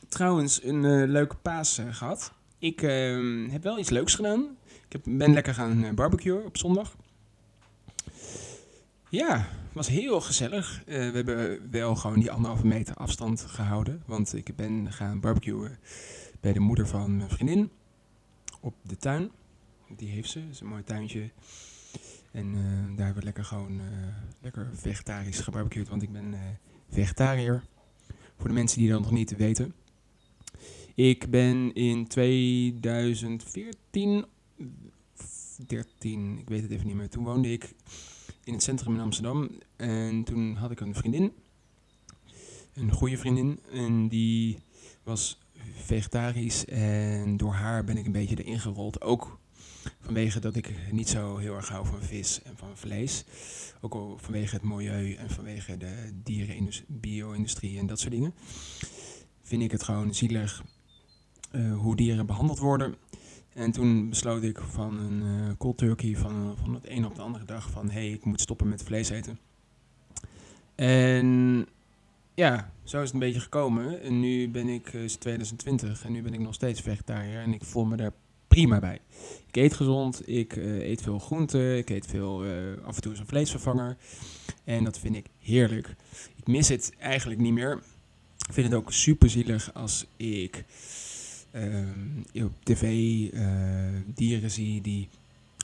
trouwens 0.09 0.63
een 0.63 0.85
eh, 0.85 1.09
leuke 1.09 1.37
paas 1.37 1.79
eh, 1.79 1.87
gehad? 1.91 2.33
Ik 2.59 2.83
ehm, 2.83 3.49
heb 3.49 3.63
wel 3.63 3.79
iets 3.79 3.91
leuks 3.91 4.15
gedaan. 4.15 4.57
Ik 4.67 4.93
heb, 4.93 5.03
ben 5.05 5.33
lekker 5.33 5.55
gaan 5.55 5.95
barbecuen 5.95 6.45
op 6.45 6.57
zondag. 6.57 6.97
Ja, 9.09 9.49
was 9.73 9.89
heel 9.89 10.21
gezellig. 10.21 10.83
We 10.87 10.93
hebben 10.93 11.71
wel 11.71 11.95
gewoon 11.97 12.21
die 12.21 12.31
anderhalve 12.31 12.67
meter 12.67 12.95
afstand 12.95 13.41
gehouden. 13.41 14.03
Want 14.07 14.35
ik 14.35 14.57
ben 14.57 14.93
gaan 14.93 15.21
barbecuen 15.21 15.79
bij 16.41 16.53
de 16.53 16.61
moeder 16.61 16.89
van 16.89 17.17
mijn 17.17 17.31
vriendin 17.31 17.71
op 18.61 18.75
de 18.83 18.97
tuin. 18.97 19.31
Die 19.97 20.09
heeft 20.09 20.31
ze, 20.31 20.42
is 20.51 20.61
een 20.61 20.66
mooi 20.66 20.83
tuintje. 20.83 21.31
En 22.31 22.55
eh, 22.55 22.97
daar 22.97 23.05
hebben 23.05 23.14
we 23.14 23.25
lekker 23.25 23.44
gewoon 23.44 23.81
eh, 23.81 23.87
lekker 24.40 24.70
vegetarisch 24.73 25.40
gebarbecued, 25.40 25.88
want 25.88 26.03
ik 26.03 26.12
ben 26.12 26.35
eh, 26.35 26.40
vegetariër. 26.88 27.64
Voor 28.37 28.49
de 28.49 28.55
mensen 28.55 28.79
die 28.79 28.90
dat 28.90 29.01
nog 29.01 29.11
niet 29.11 29.37
weten. 29.37 29.75
Ik 30.94 31.31
ben 31.31 31.75
in 31.75 32.07
2014, 32.07 34.25
13, 35.66 36.38
ik 36.38 36.49
weet 36.49 36.62
het 36.62 36.70
even 36.70 36.87
niet 36.87 36.97
meer. 36.97 37.09
Toen 37.09 37.25
woonde 37.25 37.53
ik 37.53 37.75
in 38.44 38.53
het 38.53 38.62
centrum 38.62 38.94
in 38.94 39.01
Amsterdam. 39.01 39.51
En 39.77 40.25
toen 40.25 40.57
had 40.57 40.70
ik 40.70 40.81
een 40.81 40.94
vriendin. 40.94 41.33
Een 42.75 42.92
goede 42.92 43.18
vriendin. 43.18 43.61
En 43.73 44.09
die 44.09 44.59
was 45.03 45.38
vegetarisch. 45.75 46.64
En 46.64 47.37
door 47.37 47.53
haar 47.53 47.85
ben 47.85 47.97
ik 47.97 48.07
een 48.07 48.12
beetje 48.12 48.44
erin 48.44 48.61
gerold. 48.61 49.01
Ook 49.01 49.38
vanwege 50.01 50.40
dat 50.40 50.57
ik 50.57 50.75
niet 50.90 51.09
zo 51.09 51.37
heel 51.37 51.55
erg 51.57 51.68
hou 51.68 51.87
van 51.87 52.03
vis 52.03 52.42
en 52.42 52.57
van 52.57 52.77
vlees. 52.77 53.25
Ook 53.81 53.94
al 53.94 54.18
vanwege 54.20 54.55
het 54.55 54.64
milieu 54.64 55.14
en 55.14 55.31
vanwege 55.31 55.77
de 55.77 56.11
dierenindustrie, 56.23 56.87
bio-industrie 57.01 57.79
en 57.79 57.87
dat 57.87 58.01
soort 58.01 58.12
dingen. 58.12 58.35
Vind 59.42 59.62
ik 59.62 59.70
het 59.70 59.83
gewoon 59.83 60.14
zielig 60.14 60.64
eh, 61.51 61.77
hoe 61.79 61.97
dieren 61.97 62.27
behandeld 62.27 62.59
worden. 62.59 62.94
En 63.53 63.70
toen 63.70 64.09
besloot 64.09 64.42
ik 64.42 64.59
van 64.59 64.99
een 64.99 65.49
eh 65.49 65.57
cold 65.59 65.79
turkey 65.79 66.16
van, 66.16 66.57
van 66.62 66.75
het 66.75 66.88
een 66.88 67.05
op 67.05 67.14
de 67.14 67.23
andere 67.23 67.44
dag 67.44 67.70
van... 67.70 67.87
hé, 67.87 67.92
hey, 67.92 68.11
ik 68.11 68.25
moet 68.25 68.40
stoppen 68.40 68.68
met 68.68 68.83
vlees 68.83 69.09
eten. 69.09 69.38
En 70.75 71.66
ja, 72.35 72.73
zo 72.83 72.97
is 72.97 73.05
het 73.05 73.12
een 73.12 73.18
beetje 73.18 73.40
gekomen. 73.40 74.01
En 74.01 74.20
nu 74.20 74.49
ben 74.51 74.68
ik, 74.68 74.87
eh, 74.88 75.03
is 75.03 75.12
het 75.12 75.20
2020 75.20 76.05
en 76.05 76.12
nu 76.12 76.23
ben 76.23 76.35
ik 76.35 76.40
nog 76.40 76.55
steeds 76.55 76.81
vegetariër 76.81 77.40
en 77.40 77.53
ik 77.53 77.64
voel 77.64 77.85
me 77.85 77.97
daar 77.97 78.12
prima 78.55 78.79
bij. 78.79 79.01
Ik 79.47 79.57
eet 79.57 79.75
gezond, 79.75 80.29
ik 80.29 80.57
eh, 80.57 80.88
eet 80.88 81.03
veel 81.03 81.19
groenten, 81.19 81.77
ik 81.77 81.90
eet 81.90 82.07
veel, 82.07 82.45
eh, 82.45 82.51
af 82.85 82.97
en 82.97 83.03
toe 83.03 83.11
eens 83.11 83.21
een 83.21 83.27
vleesvervanger. 83.27 83.97
En 84.64 84.85
dat 84.85 84.99
vind 84.99 85.17
ik 85.17 85.27
heerlijk. 85.40 85.95
Ik 86.37 86.47
mis 86.47 86.69
het 86.69 86.93
eigenlijk 86.99 87.40
niet 87.40 87.53
meer. 87.53 87.73
Ik 88.49 88.53
vind 88.53 88.67
het 88.67 88.77
ook 88.77 88.93
super 88.93 89.31
zielig 89.31 89.75
als 89.75 90.07
ik 90.17 90.64
ehm, 91.51 92.45
op 92.45 92.53
tv 92.62 92.83
eh, 93.33 93.45
dieren 94.07 94.51
zie 94.51 94.81
die 94.81 95.09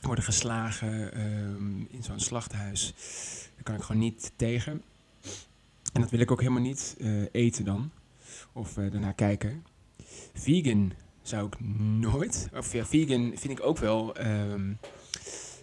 worden 0.03 0.24
geslagen 0.24 1.12
ehm, 1.12 1.81
in 1.90 2.03
zo'n 2.03 2.20
slachthuis. 2.20 2.94
Daar 3.55 3.62
kan 3.62 3.74
ik 3.74 3.83
gewoon 3.83 4.03
niet 4.03 4.33
tegen. 4.37 4.83
En 5.92 6.00
dat 6.00 6.11
wil 6.11 6.20
ik 6.20 6.31
ook 6.31 6.40
helemaal 6.40 6.62
niet 6.62 6.96
eten 7.33 7.64
dan. 7.64 7.90
Of 8.53 8.72
daarna 8.72 9.12
kijken. 9.12 9.64
Vegan 10.35 10.92
zou 11.31 11.47
ik 11.47 11.61
nooit. 12.01 12.49
Of 12.57 12.66
vegan 12.66 13.33
vind 13.37 13.59
ik 13.59 13.66
ook 13.66 13.79
wel 13.79 14.14
ehm, 14.14 14.73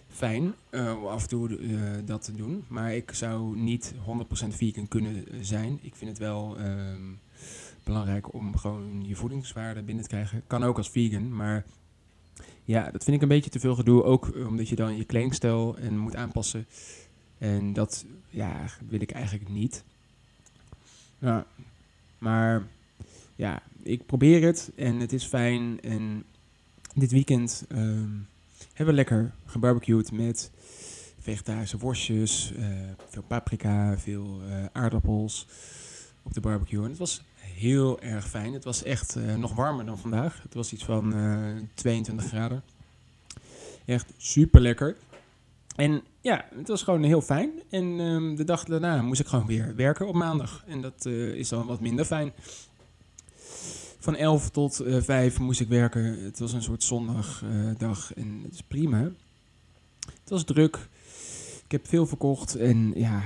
fijn 0.08 0.54
eh, 0.70 0.96
om 0.96 1.06
af 1.06 1.22
en 1.22 1.28
toe 1.28 1.58
eh, 1.58 2.06
dat 2.06 2.24
te 2.24 2.34
doen. 2.34 2.64
Maar 2.68 2.94
ik 2.94 3.12
zou 3.12 3.56
niet 3.56 3.94
100% 3.94 3.98
vegan 4.48 4.88
kunnen 4.88 5.28
eh, 5.28 5.38
zijn. 5.40 5.78
Ik 5.82 5.94
vind 5.94 6.10
het 6.10 6.18
wel 6.18 6.58
ehm, 6.58 7.02
belangrijk 7.84 8.34
om 8.34 8.56
gewoon 8.56 9.04
je 9.06 9.16
voedingswaarde 9.16 9.82
binnen 9.82 10.04
te 10.04 10.10
krijgen. 10.10 10.42
Kan 10.46 10.64
ook 10.64 10.76
als 10.76 10.90
vegan, 10.90 11.36
maar 11.36 11.64
ja, 12.64 12.90
dat 12.90 13.04
vind 13.04 13.16
ik 13.16 13.22
een 13.22 13.28
beetje 13.28 13.50
te 13.50 13.60
veel 13.60 13.74
gedoe. 13.74 14.02
Ook 14.02 14.32
omdat 14.46 14.68
je 14.68 14.76
dan 14.76 14.96
je 14.96 15.04
kledingstijl 15.04 15.76
en 15.76 15.98
moet 15.98 16.16
aanpassen. 16.16 16.66
En 17.38 17.72
dat 17.72 18.04
ja, 18.30 18.64
wil 18.88 19.00
ik 19.00 19.10
eigenlijk 19.10 19.48
niet. 19.48 19.84
Ja, 21.18 21.46
maar 22.18 22.66
ja, 23.38 23.62
ik 23.82 24.06
probeer 24.06 24.42
het 24.42 24.70
en 24.76 25.00
het 25.00 25.12
is 25.12 25.24
fijn. 25.24 25.80
En 25.80 26.24
dit 26.94 27.10
weekend 27.10 27.64
ehm, 27.68 28.08
hebben 28.72 28.86
we 28.86 28.92
lekker 28.92 29.34
gebarbecued 29.44 30.12
met 30.12 30.50
vegetarische 31.18 31.78
worstjes, 31.78 32.52
eh, 32.56 32.66
veel 33.08 33.22
paprika, 33.22 33.98
veel 33.98 34.40
eh, 34.48 34.64
aardappels 34.72 35.46
op 36.22 36.34
de 36.34 36.40
barbecue. 36.40 36.82
En 36.82 36.88
het 36.88 36.98
was 36.98 37.22
heel 37.36 38.00
erg 38.00 38.28
fijn. 38.28 38.52
Het 38.52 38.64
was 38.64 38.82
echt 38.82 39.16
eh, 39.16 39.34
nog 39.34 39.54
warmer 39.54 39.84
dan 39.86 39.98
vandaag. 39.98 40.42
Het 40.42 40.54
was 40.54 40.72
iets 40.72 40.84
van 40.84 41.14
eh, 41.14 41.62
22 41.74 42.26
graden. 42.26 42.62
Echt 43.84 44.12
super 44.16 44.60
lekker. 44.60 44.96
En 45.76 46.02
ja, 46.20 46.48
het 46.54 46.68
was 46.68 46.82
gewoon 46.82 47.02
heel 47.02 47.22
fijn. 47.22 47.50
En 47.70 48.00
ehm, 48.00 48.34
de 48.34 48.44
dag 48.44 48.64
daarna 48.64 49.02
moest 49.02 49.20
ik 49.20 49.26
gewoon 49.26 49.46
weer 49.46 49.76
werken 49.76 50.08
op 50.08 50.14
maandag. 50.14 50.64
En 50.66 50.80
dat 50.80 51.06
is 51.06 51.48
dan 51.48 51.66
wat 51.66 51.80
minder 51.80 52.04
fijn. 52.04 52.32
Van 54.08 54.16
11 54.16 54.50
tot 54.50 54.80
eh 54.80 55.02
5 55.02 55.38
moest 55.38 55.60
ik 55.60 55.68
werken. 55.68 56.24
Het 56.24 56.38
was 56.38 56.52
een 56.52 56.62
soort 56.62 56.82
zondagdag 56.82 58.14
en 58.14 58.40
het 58.42 58.54
is 58.54 58.62
prima. 58.62 58.98
Het 60.00 60.28
was 60.28 60.44
druk. 60.44 60.88
Ik 61.64 61.72
heb 61.72 61.88
veel 61.88 62.06
verkocht 62.06 62.56
en 62.56 62.92
ja. 62.96 63.22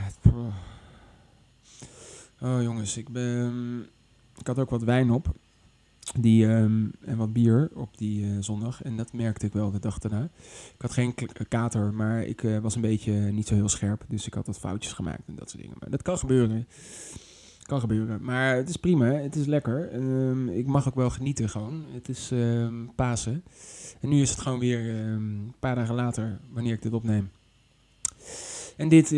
oh. 2.41 2.63
Jongens, 2.63 2.97
ik 2.97 3.09
ben. 3.09 3.87
Ik 4.39 4.47
had 4.47 4.59
ook 4.59 4.71
wat 4.71 4.83
wijn 4.83 5.11
op. 5.11 5.35
Die, 6.19 6.47
ehm, 6.47 6.85
en 7.01 7.17
wat 7.17 7.33
bier 7.33 7.71
op 7.75 7.99
die 7.99 8.25
eh, 8.25 8.31
zondag. 8.41 8.83
En 8.83 8.97
dat 8.97 9.13
merkte 9.13 9.47
ik 9.47 9.53
wel 9.53 9.71
de 9.71 9.81
dag 9.81 9.99
daarna. 9.99 10.29
Ik 10.75 10.83
had 10.83 10.93
geen 10.93 11.15
kater, 11.49 11.95
maar 11.95 12.23
ik 12.23 12.43
eh, 12.43 12.59
was 12.59 12.75
een 12.75 12.81
beetje 12.81 13.13
niet 13.13 13.47
zo 13.47 13.55
heel 13.55 13.69
scherp. 13.69 14.05
Dus 14.09 14.27
ik 14.27 14.35
had 14.35 14.47
wat 14.47 14.59
foutjes 14.59 14.93
gemaakt 14.93 15.23
en 15.27 15.35
dat 15.35 15.51
soort 15.51 15.63
dingen. 15.63 15.77
Maar 15.81 15.91
dat 15.91 16.03
kan 16.03 16.19
gebeuren. 16.19 16.67
Kan 17.63 17.81
gebeuren. 17.81 18.25
Maar 18.25 18.57
het 18.57 18.69
is 18.69 18.77
prima. 18.77 19.07
Het 19.07 19.37
is 19.37 19.47
lekker. 19.47 19.91
Ehm, 19.91 20.49
ik 20.49 20.67
mag 20.67 20.89
ook 20.89 20.95
wel 20.95 21.11
genieten 21.11 21.49
gewoon. 21.49 21.85
Het 21.93 22.09
is 22.09 22.31
ehm, 22.31 22.87
Pasen. 22.95 23.45
En 24.01 24.09
nu 24.09 24.21
is 24.21 24.31
het 24.31 24.41
gewoon 24.41 24.59
weer 24.59 24.91
ehm, 24.91 25.15
een 25.15 25.55
paar 25.59 25.75
dagen 25.75 25.95
later 25.95 26.41
wanneer 26.51 26.73
ik 26.73 26.83
dit 26.83 26.93
opneem. 26.93 27.31
En 28.77 28.89
dit, 28.89 29.09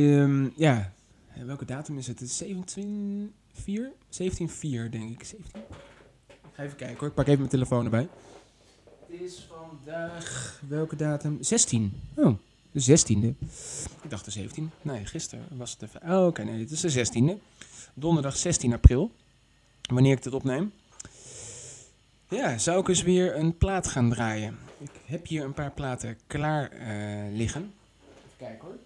ja. 0.56 0.92
Welke 1.46 1.64
datum 1.64 1.98
is 1.98 2.06
het? 2.06 2.20
Het 2.20 2.28
is 2.28 2.42
17-4? 2.42 3.92
17-4 4.10 4.90
denk 4.90 5.10
ik. 5.10 5.24
17? 5.24 5.60
Ik 6.26 6.60
ga 6.60 6.62
even 6.62 6.76
kijken 6.76 6.98
hoor. 6.98 7.08
Ik 7.08 7.14
pak 7.14 7.26
even 7.26 7.38
mijn 7.38 7.50
telefoon 7.50 7.84
erbij. 7.84 8.08
Het 9.06 9.20
is 9.20 9.48
vandaag... 9.48 10.60
Welke 10.68 10.96
datum? 10.96 11.38
16. 11.40 11.92
Oh, 12.14 12.34
de 12.72 12.80
16e. 12.82 13.46
Ik 14.02 14.10
dacht 14.10 14.24
de 14.24 14.30
17. 14.30 14.70
Nee, 14.82 15.06
gisteren 15.06 15.44
was 15.50 15.70
het 15.70 15.82
even... 15.82 16.02
Oh, 16.02 16.26
oké. 16.26 16.42
nee, 16.42 16.60
het 16.60 16.70
is 16.70 16.80
de 16.80 17.06
16e. 17.06 17.42
Donderdag 17.94 18.36
16 18.36 18.72
april. 18.72 19.12
Wanneer 19.82 20.12
ik 20.12 20.22
dit 20.22 20.32
opneem. 20.32 20.72
Ja, 22.28 22.58
zou 22.58 22.80
ik 22.80 22.88
eens 22.88 23.02
weer 23.02 23.36
een 23.36 23.56
plaat 23.56 23.86
gaan 23.86 24.10
draaien. 24.10 24.58
Ik 24.78 24.90
heb 25.04 25.26
hier 25.26 25.44
een 25.44 25.54
paar 25.54 25.70
platen 25.70 26.18
klaar 26.26 26.70
eh, 26.70 27.36
liggen. 27.36 27.72
Even 28.02 28.36
kijken 28.36 28.68
hoor. 28.68 28.76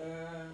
Ehm, 0.00 0.46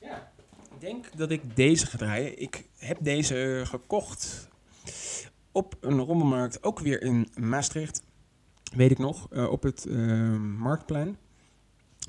ja, 0.00 0.32
ik 0.74 0.80
denk 0.80 1.16
dat 1.16 1.30
ik 1.30 1.56
deze 1.56 1.86
ga 1.86 1.98
draaien. 1.98 2.40
Ik 2.42 2.64
heb 2.76 2.98
deze 3.00 3.62
gekocht 3.66 4.48
op 5.52 5.76
een 5.80 5.98
rommelmarkt, 6.00 6.62
ook 6.62 6.78
weer 6.78 7.02
in 7.02 7.28
Maastricht. 7.34 8.02
Weet 8.74 8.90
ik 8.90 8.98
nog, 8.98 9.26
eh, 9.30 9.50
op 9.50 9.62
het 9.62 9.86
ehm, 9.86 10.50
Marktplein. 10.52 11.16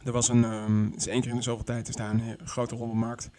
Er 0.04 0.12
was 0.12 0.30
een, 0.30 0.94
is 0.96 1.08
één 1.08 1.22
keer 1.22 1.30
in 1.30 1.36
de 1.36 1.42
zoveel 1.42 1.66
tijd 1.66 1.86
te 1.86 1.92
staan, 1.92 2.20
een 2.20 2.48
grote 2.48 2.76
rommelmarkt. 2.76 3.30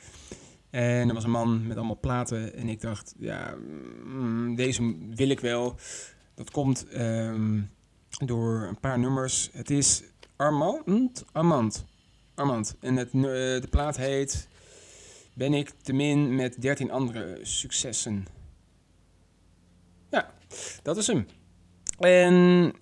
En 0.71 1.09
er 1.09 1.15
was 1.15 1.25
een 1.25 1.31
man 1.31 1.67
met 1.67 1.77
allemaal 1.77 1.99
platen. 2.01 2.55
En 2.55 2.69
ik 2.69 2.81
dacht, 2.81 3.15
ja, 3.19 3.55
mm, 4.05 4.55
deze 4.55 4.97
wil 5.11 5.29
ik 5.29 5.41
wel. 5.41 5.75
Dat 6.35 6.51
komt 6.51 6.89
ehm, 6.89 7.61
door 8.25 8.67
een 8.69 8.81
paar 8.81 8.99
nummers. 8.99 9.51
Het 9.53 9.71
is 9.71 10.03
Armand? 10.37 11.25
Armand. 11.33 11.85
Armand. 12.35 12.77
En 12.81 12.97
het, 12.97 13.13
de 13.13 13.67
plaat 13.71 13.97
heet 13.97 14.49
Ben 15.33 15.55
ik 15.55 15.71
te 15.83 15.93
min 15.93 16.35
met 16.35 16.63
13 16.63 16.91
andere 16.91 17.39
successen. 17.43 18.27
Ja, 20.11 20.35
dat 20.83 20.97
is 20.97 21.07
hem. 21.07 21.27
En 21.99 22.73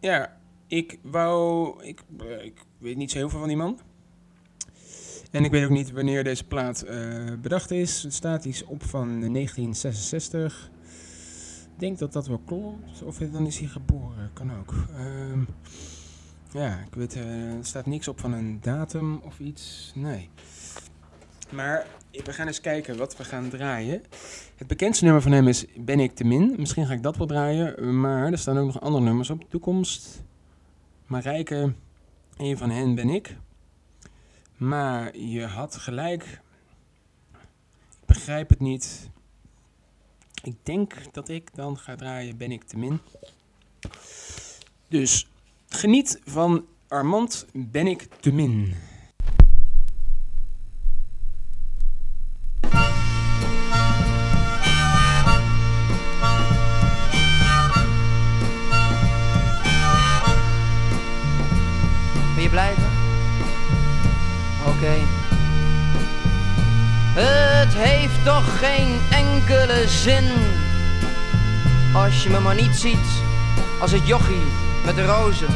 ja, 0.00 0.40
ik 0.66 0.98
wou. 1.02 1.82
Ik, 1.84 2.02
ik 2.42 2.62
weet 2.82 2.96
niet 2.96 3.10
zo 3.10 3.18
heel 3.18 3.28
veel 3.28 3.38
van 3.38 3.48
die 3.48 3.56
man. 3.56 3.78
En 5.30 5.44
ik 5.44 5.50
weet 5.50 5.64
ook 5.64 5.70
niet 5.70 5.90
wanneer 5.90 6.24
deze 6.24 6.44
plaat 6.44 6.82
eh, 6.82 7.32
bedacht 7.40 7.70
is. 7.70 8.02
Het 8.02 8.14
staat 8.14 8.44
iets 8.44 8.64
op 8.64 8.82
van 8.82 9.08
1966. 9.08 10.70
Ik 11.74 11.80
denk 11.80 11.98
dat 11.98 12.12
dat 12.12 12.26
wel 12.26 12.42
klopt. 12.46 13.02
Of 13.02 13.18
dan 13.18 13.46
is 13.46 13.58
hij 13.58 13.68
geboren. 13.68 14.30
Kan 14.32 14.52
ook. 14.58 14.74
Ehm, 14.96 15.40
ja, 16.52 16.78
ik 16.78 16.94
weet, 16.94 17.16
eh, 17.16 17.52
er 17.52 17.64
staat 17.64 17.86
niks 17.86 18.08
op 18.08 18.20
van 18.20 18.32
een 18.32 18.58
datum 18.60 19.20
of 19.24 19.38
iets. 19.38 19.92
Nee. 19.94 20.28
Maar 21.50 21.86
we 22.24 22.32
gaan 22.32 22.46
eens 22.46 22.60
kijken 22.60 22.96
wat 22.96 23.16
we 23.16 23.24
gaan 23.24 23.48
draaien. 23.48 24.02
Het 24.56 24.66
bekendste 24.66 25.04
nummer 25.04 25.22
van 25.22 25.32
hem 25.32 25.48
is 25.48 25.66
Ben 25.76 26.00
ik 26.00 26.14
te 26.14 26.24
min. 26.24 26.54
Misschien 26.58 26.86
ga 26.86 26.92
ik 26.92 27.02
dat 27.02 27.16
wel 27.16 27.26
draaien. 27.26 28.00
Maar 28.00 28.32
er 28.32 28.38
staan 28.38 28.58
ook 28.58 28.66
nog 28.66 28.80
andere 28.80 29.04
nummers 29.04 29.30
op. 29.30 29.50
Toekomst. 29.50 30.24
Marijke. 31.06 31.72
Een 32.42 32.58
van 32.58 32.70
hen 32.70 32.94
ben 32.94 33.08
ik. 33.08 33.36
Maar 34.56 35.16
je 35.16 35.46
had 35.46 35.76
gelijk. 35.76 36.40
Ik 38.00 38.06
begrijp 38.06 38.48
het 38.48 38.60
niet. 38.60 39.10
Ik 40.42 40.56
denk 40.62 41.12
dat 41.12 41.28
ik 41.28 41.54
dan 41.54 41.78
ga 41.78 41.96
draaien 41.96 42.36
Ben 42.36 42.52
ik 42.52 42.64
te 42.64 42.78
min. 42.78 43.00
Dus 44.88 45.28
geniet 45.68 46.20
van 46.24 46.66
Armand 46.88 47.46
Ben 47.52 47.86
ik 47.86 48.08
te 48.20 48.32
min. 48.32 48.74
Zin 69.88 70.24
als 71.92 72.22
je 72.22 72.30
me 72.30 72.40
maar 72.40 72.54
niet 72.54 72.76
ziet 72.76 73.22
als 73.78 73.92
het 73.92 74.06
jochie 74.06 74.46
met 74.84 74.96
de 74.96 75.04
rozen. 75.04 75.54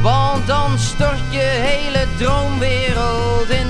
Want 0.00 0.46
dan 0.46 0.78
stort 0.78 1.20
je 1.30 1.38
hele 1.38 2.06
droomwereld 2.16 3.48
in. 3.48 3.66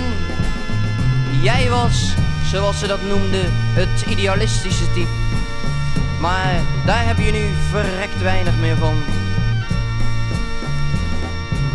Jij 1.43 1.71
was, 1.71 2.15
zoals 2.45 2.79
ze 2.79 2.87
dat 2.87 3.03
noemden, 3.03 3.53
het 3.53 4.05
idealistische 4.09 4.93
type. 4.93 5.09
Maar 6.21 6.61
daar 6.85 7.07
heb 7.07 7.19
je 7.19 7.33
nu 7.33 7.55
verrekt 7.71 8.23
weinig 8.23 8.55
meer 8.57 8.77
van. 8.77 9.03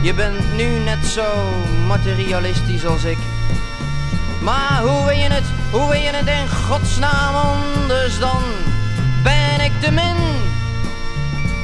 Je 0.01 0.13
bent 0.13 0.55
nu 0.55 0.65
net 0.65 1.05
zo 1.05 1.25
materialistisch 1.87 2.85
als 2.85 3.03
ik. 3.03 3.17
Maar 4.41 4.81
hoe 4.81 5.05
wil 5.05 5.17
je 5.17 5.29
het, 5.29 5.43
hoe 5.71 5.89
wil 5.89 5.99
je 5.99 6.09
het 6.09 6.27
in 6.27 6.49
godsnaam 6.49 7.35
anders 7.35 8.19
dan? 8.19 8.43
Ben 9.23 9.59
ik 9.63 9.71
te 9.79 9.91
min? 9.91 10.15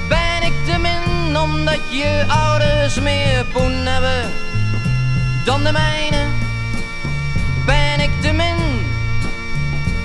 Ben 0.08 0.42
ik 0.42 0.54
te 0.66 0.78
min 0.78 1.38
omdat 1.38 1.80
je 1.90 2.26
ouders 2.28 3.00
meer 3.00 3.46
poen 3.46 3.86
hebben 3.86 4.32
dan 5.46 5.64
de 5.64 5.72
mijne? 5.72 6.26
Ben 7.66 8.00
ik 8.00 8.12
te 8.22 8.32
min? 8.32 8.86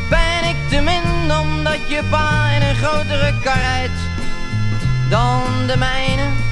Ben 0.08 0.48
ik 0.48 0.56
te 0.68 0.80
min 0.80 1.32
omdat 1.32 1.88
je 1.88 2.02
pa 2.10 2.50
in 2.50 2.62
een 2.62 2.76
grotere 2.76 3.34
kar 3.42 3.58
rijdt 3.58 4.00
dan 5.08 5.66
de 5.66 5.76
mijne? 5.76 6.51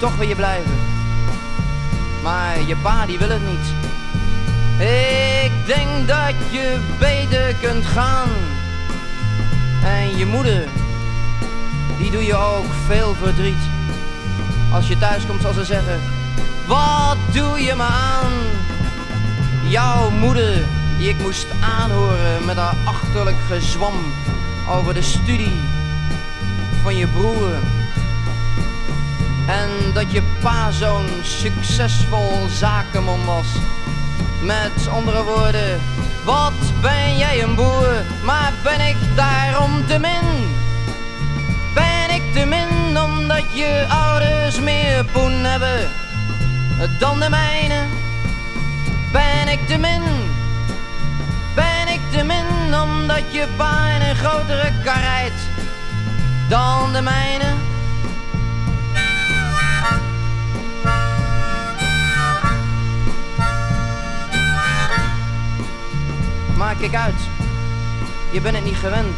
Toch 0.00 0.16
wil 0.16 0.28
je 0.28 0.34
blijven. 0.34 0.72
Maar 2.22 2.62
je 2.66 2.76
pa 2.76 3.06
die 3.06 3.18
wil 3.18 3.28
het 3.28 3.46
niet. 3.46 3.66
Ik 5.42 5.52
denk 5.66 6.08
dat 6.08 6.34
je 6.50 6.78
beter 6.98 7.54
kunt 7.60 7.86
gaan. 7.86 8.28
En 9.84 10.16
je 10.16 10.26
moeder, 10.26 10.64
die 11.98 12.10
doe 12.10 12.24
je 12.24 12.36
ook 12.36 12.72
veel 12.86 13.14
verdriet. 13.14 13.62
Als 14.72 14.88
je 14.88 14.98
thuis 14.98 15.26
komt 15.26 15.42
zal 15.42 15.52
ze 15.52 15.64
zeggen, 15.64 16.00
wat 16.66 17.16
doe 17.32 17.60
je 17.60 17.74
me 17.74 17.82
aan? 17.82 18.32
Jouw 19.68 20.10
moeder, 20.10 20.64
die 20.98 21.08
ik 21.08 21.18
moest 21.18 21.46
aanhoren 21.60 22.44
met 22.44 22.56
haar 22.56 22.74
achterlijk 22.84 23.36
gezwam 23.48 23.94
over 24.68 24.94
de 24.94 25.02
studie 25.02 25.60
van 26.82 26.96
je 26.96 27.06
broer. 27.06 27.79
En 29.46 29.92
dat 29.94 30.12
je 30.12 30.22
pa 30.40 30.70
zo'n 30.70 31.08
succesvol 31.22 32.46
zakenman 32.48 33.24
was. 33.24 33.46
Met 34.42 34.88
andere 34.88 35.22
woorden, 35.22 35.80
wat 36.24 36.80
ben 36.80 37.16
jij 37.16 37.42
een 37.42 37.54
boer, 37.54 38.02
maar 38.22 38.52
ben 38.62 38.80
ik 38.80 38.96
daarom 39.14 39.86
te 39.86 39.98
min? 39.98 40.48
Ben 41.74 42.10
ik 42.14 42.22
te 42.32 42.44
min 42.44 42.98
omdat 42.98 43.44
je 43.52 43.86
ouders 43.88 44.60
meer 44.60 45.04
poen 45.04 45.44
hebben 45.44 45.90
dan 46.98 47.20
de 47.20 47.28
mijne? 47.28 47.84
Ben 49.12 49.48
ik 49.48 49.66
te 49.66 49.78
min? 49.78 50.02
Ben 51.54 51.88
ik 51.88 52.00
te 52.10 52.24
min 52.24 52.80
omdat 52.80 53.32
je 53.32 53.46
pa 53.56 53.88
in 53.88 54.08
een 54.08 54.16
grotere 54.16 54.72
kar 54.84 55.00
rijdt 55.00 55.40
dan 56.48 56.92
de 56.92 57.02
mijne? 57.02 57.69
Maar 66.60 66.74
kijk 66.74 66.94
uit, 66.94 67.20
je 68.30 68.40
bent 68.40 68.56
het 68.56 68.64
niet 68.64 68.76
gewend. 68.76 69.16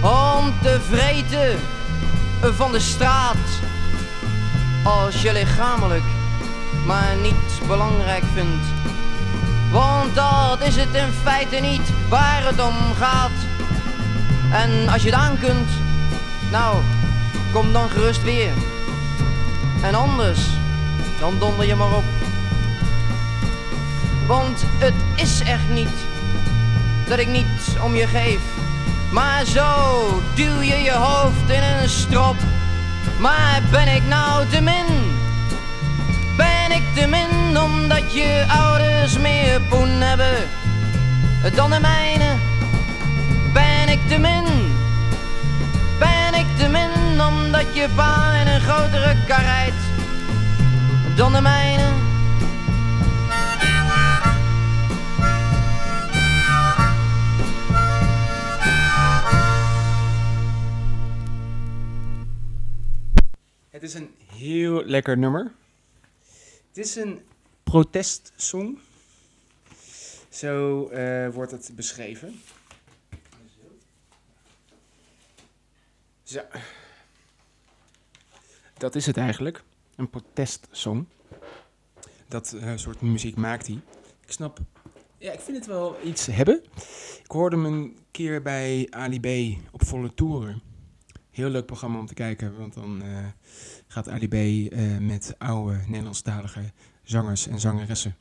Om 0.00 0.54
te 0.62 0.80
vreten 0.90 1.58
van 2.40 2.72
de 2.72 2.80
straat. 2.80 3.36
Als 4.82 5.22
je 5.22 5.32
lichamelijk 5.32 6.04
maar 6.86 7.16
niet 7.22 7.66
belangrijk 7.66 8.22
vindt. 8.34 8.66
Want 9.70 10.14
dat 10.14 10.60
is 10.60 10.76
het 10.76 10.94
in 10.94 11.12
feite 11.22 11.56
niet 11.56 11.92
waar 12.08 12.44
het 12.44 12.60
om 12.60 12.94
gaat. 12.96 13.38
En 14.52 14.88
als 14.88 15.02
je 15.02 15.10
het 15.10 15.18
aan 15.18 15.38
kunt, 15.38 15.68
nou, 16.50 16.76
kom 17.52 17.72
dan 17.72 17.88
gerust 17.88 18.22
weer. 18.22 18.52
En 19.82 19.94
anders, 19.94 20.40
dan 21.20 21.38
donder 21.38 21.66
je 21.66 21.74
maar 21.74 21.96
op. 21.96 22.23
Want 24.26 24.64
het 24.78 24.94
is 25.14 25.40
echt 25.40 25.68
niet 25.70 25.96
dat 27.08 27.18
ik 27.18 27.28
niet 27.28 27.76
om 27.82 27.94
je 27.94 28.06
geef. 28.06 28.40
Maar 29.12 29.44
zo 29.44 30.22
duw 30.34 30.60
je 30.60 30.76
je 30.76 30.92
hoofd 30.92 31.50
in 31.50 31.62
een 31.62 31.88
strop. 31.88 32.36
Maar 33.18 33.62
ben 33.70 33.94
ik 33.94 34.02
nou 34.06 34.46
te 34.46 34.60
min? 34.60 34.86
Ben 36.36 36.70
ik 36.70 36.82
te 36.94 37.06
min 37.06 37.58
omdat 37.58 38.12
je 38.12 38.44
ouders 38.48 39.18
meer 39.18 39.60
poen 39.60 39.88
hebben 39.88 40.48
dan 41.54 41.70
de 41.70 41.80
mijne? 41.80 42.34
Ben 43.52 43.88
ik 43.88 44.08
te 44.08 44.18
min? 44.18 44.44
Ben 45.98 46.34
ik 46.34 46.46
te 46.58 46.68
min 46.68 47.22
omdat 47.22 47.66
je 47.72 47.88
pa 47.94 48.32
in 48.40 48.46
een 48.46 48.60
grotere 48.60 49.16
kar 49.26 49.40
rijdt 49.42 49.82
dan 51.14 51.32
de 51.32 51.40
mijne? 51.40 52.13
Is 63.84 63.94
een 63.94 64.14
heel 64.32 64.84
lekker 64.84 65.18
nummer. 65.18 65.52
Het 66.68 66.78
is 66.78 66.96
een 66.96 67.20
protestsong. 67.62 68.78
Zo 70.28 70.86
eh, 70.88 71.28
wordt 71.28 71.50
het 71.50 71.70
beschreven. 71.74 72.40
Zo. 76.22 76.40
Dat 78.78 78.94
is 78.94 79.06
het 79.06 79.16
eigenlijk. 79.16 79.62
Een 79.96 80.10
protestsong. 80.10 81.04
Dat 82.28 82.52
eh, 82.52 82.72
soort 82.74 83.00
muziek 83.00 83.36
maakt 83.36 83.66
hij. 83.66 83.80
Ik 84.26 84.32
snap, 84.32 84.58
ja, 85.18 85.32
ik 85.32 85.40
vind 85.40 85.56
het 85.56 85.66
wel 85.66 85.96
iets 86.04 86.26
hebben. 86.26 86.62
Ik 87.24 87.30
hoorde 87.30 87.56
hem 87.56 87.64
een 87.64 87.98
keer 88.10 88.42
bij 88.42 88.86
Ali 88.90 89.20
B 89.20 89.58
op 89.72 89.86
volle 89.86 90.14
toeren. 90.14 90.62
Heel 91.34 91.48
leuk 91.48 91.66
programma 91.66 91.98
om 91.98 92.06
te 92.06 92.14
kijken, 92.14 92.58
want 92.58 92.74
dan 92.74 93.02
eh, 93.02 93.26
gaat 93.86 94.08
Ali 94.08 94.28
B 94.28 94.34
eh, 94.34 94.98
met 94.98 95.34
oude 95.38 95.80
Nederlandstalige 95.86 96.72
zangers 97.02 97.46
en 97.46 97.60
zangeressen. 97.60 98.16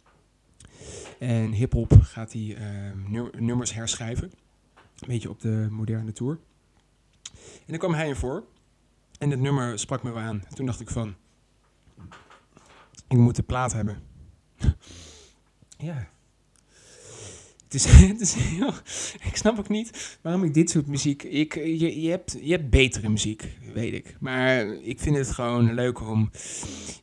En 1.19 1.52
hip-hop 1.52 2.02
gaat 2.02 2.34
hij 2.34 2.56
eh, 2.56 2.91
nu- 3.08 3.30
nummers 3.39 3.73
herschrijven. 3.73 4.32
Een 4.76 5.08
beetje 5.08 5.30
op 5.30 5.39
de 5.41 5.67
moderne 5.69 6.12
tour. 6.12 6.39
En 7.34 7.65
dan 7.67 7.78
kwam 7.78 7.93
hij 7.93 8.10
ervoor. 8.10 8.43
En 9.19 9.30
het 9.30 9.39
nummer 9.39 9.80
sprak 9.80 10.04
me 10.04 10.12
wel 10.12 10.23
aan. 10.23 10.43
Toen 10.54 10.65
dacht 10.65 10.80
ik 10.80 10.89
van... 10.89 11.15
Ik 13.08 13.17
moet 13.17 13.36
de 13.36 13.43
plaat 13.43 13.73
hebben. 13.73 14.04
ja. 15.78 16.08
Het 17.81 18.21
is, 18.21 18.33
heel... 18.33 18.73
Ik 19.23 19.36
snap 19.36 19.59
ook 19.59 19.69
niet 19.69 20.17
waarom 20.21 20.43
ik 20.43 20.53
dit 20.53 20.69
soort 20.69 20.88
muziek... 20.88 21.23
Ik, 21.23 21.55
je, 21.55 22.01
je, 22.01 22.09
hebt, 22.09 22.38
je 22.41 22.51
hebt 22.51 22.69
betere 22.69 23.09
muziek, 23.09 23.57
weet 23.73 23.93
ik. 23.93 24.15
Maar 24.19 24.65
ik 24.65 24.99
vind 24.99 25.15
het 25.15 25.31
gewoon 25.31 25.73
leuk 25.73 26.01
om 26.01 26.31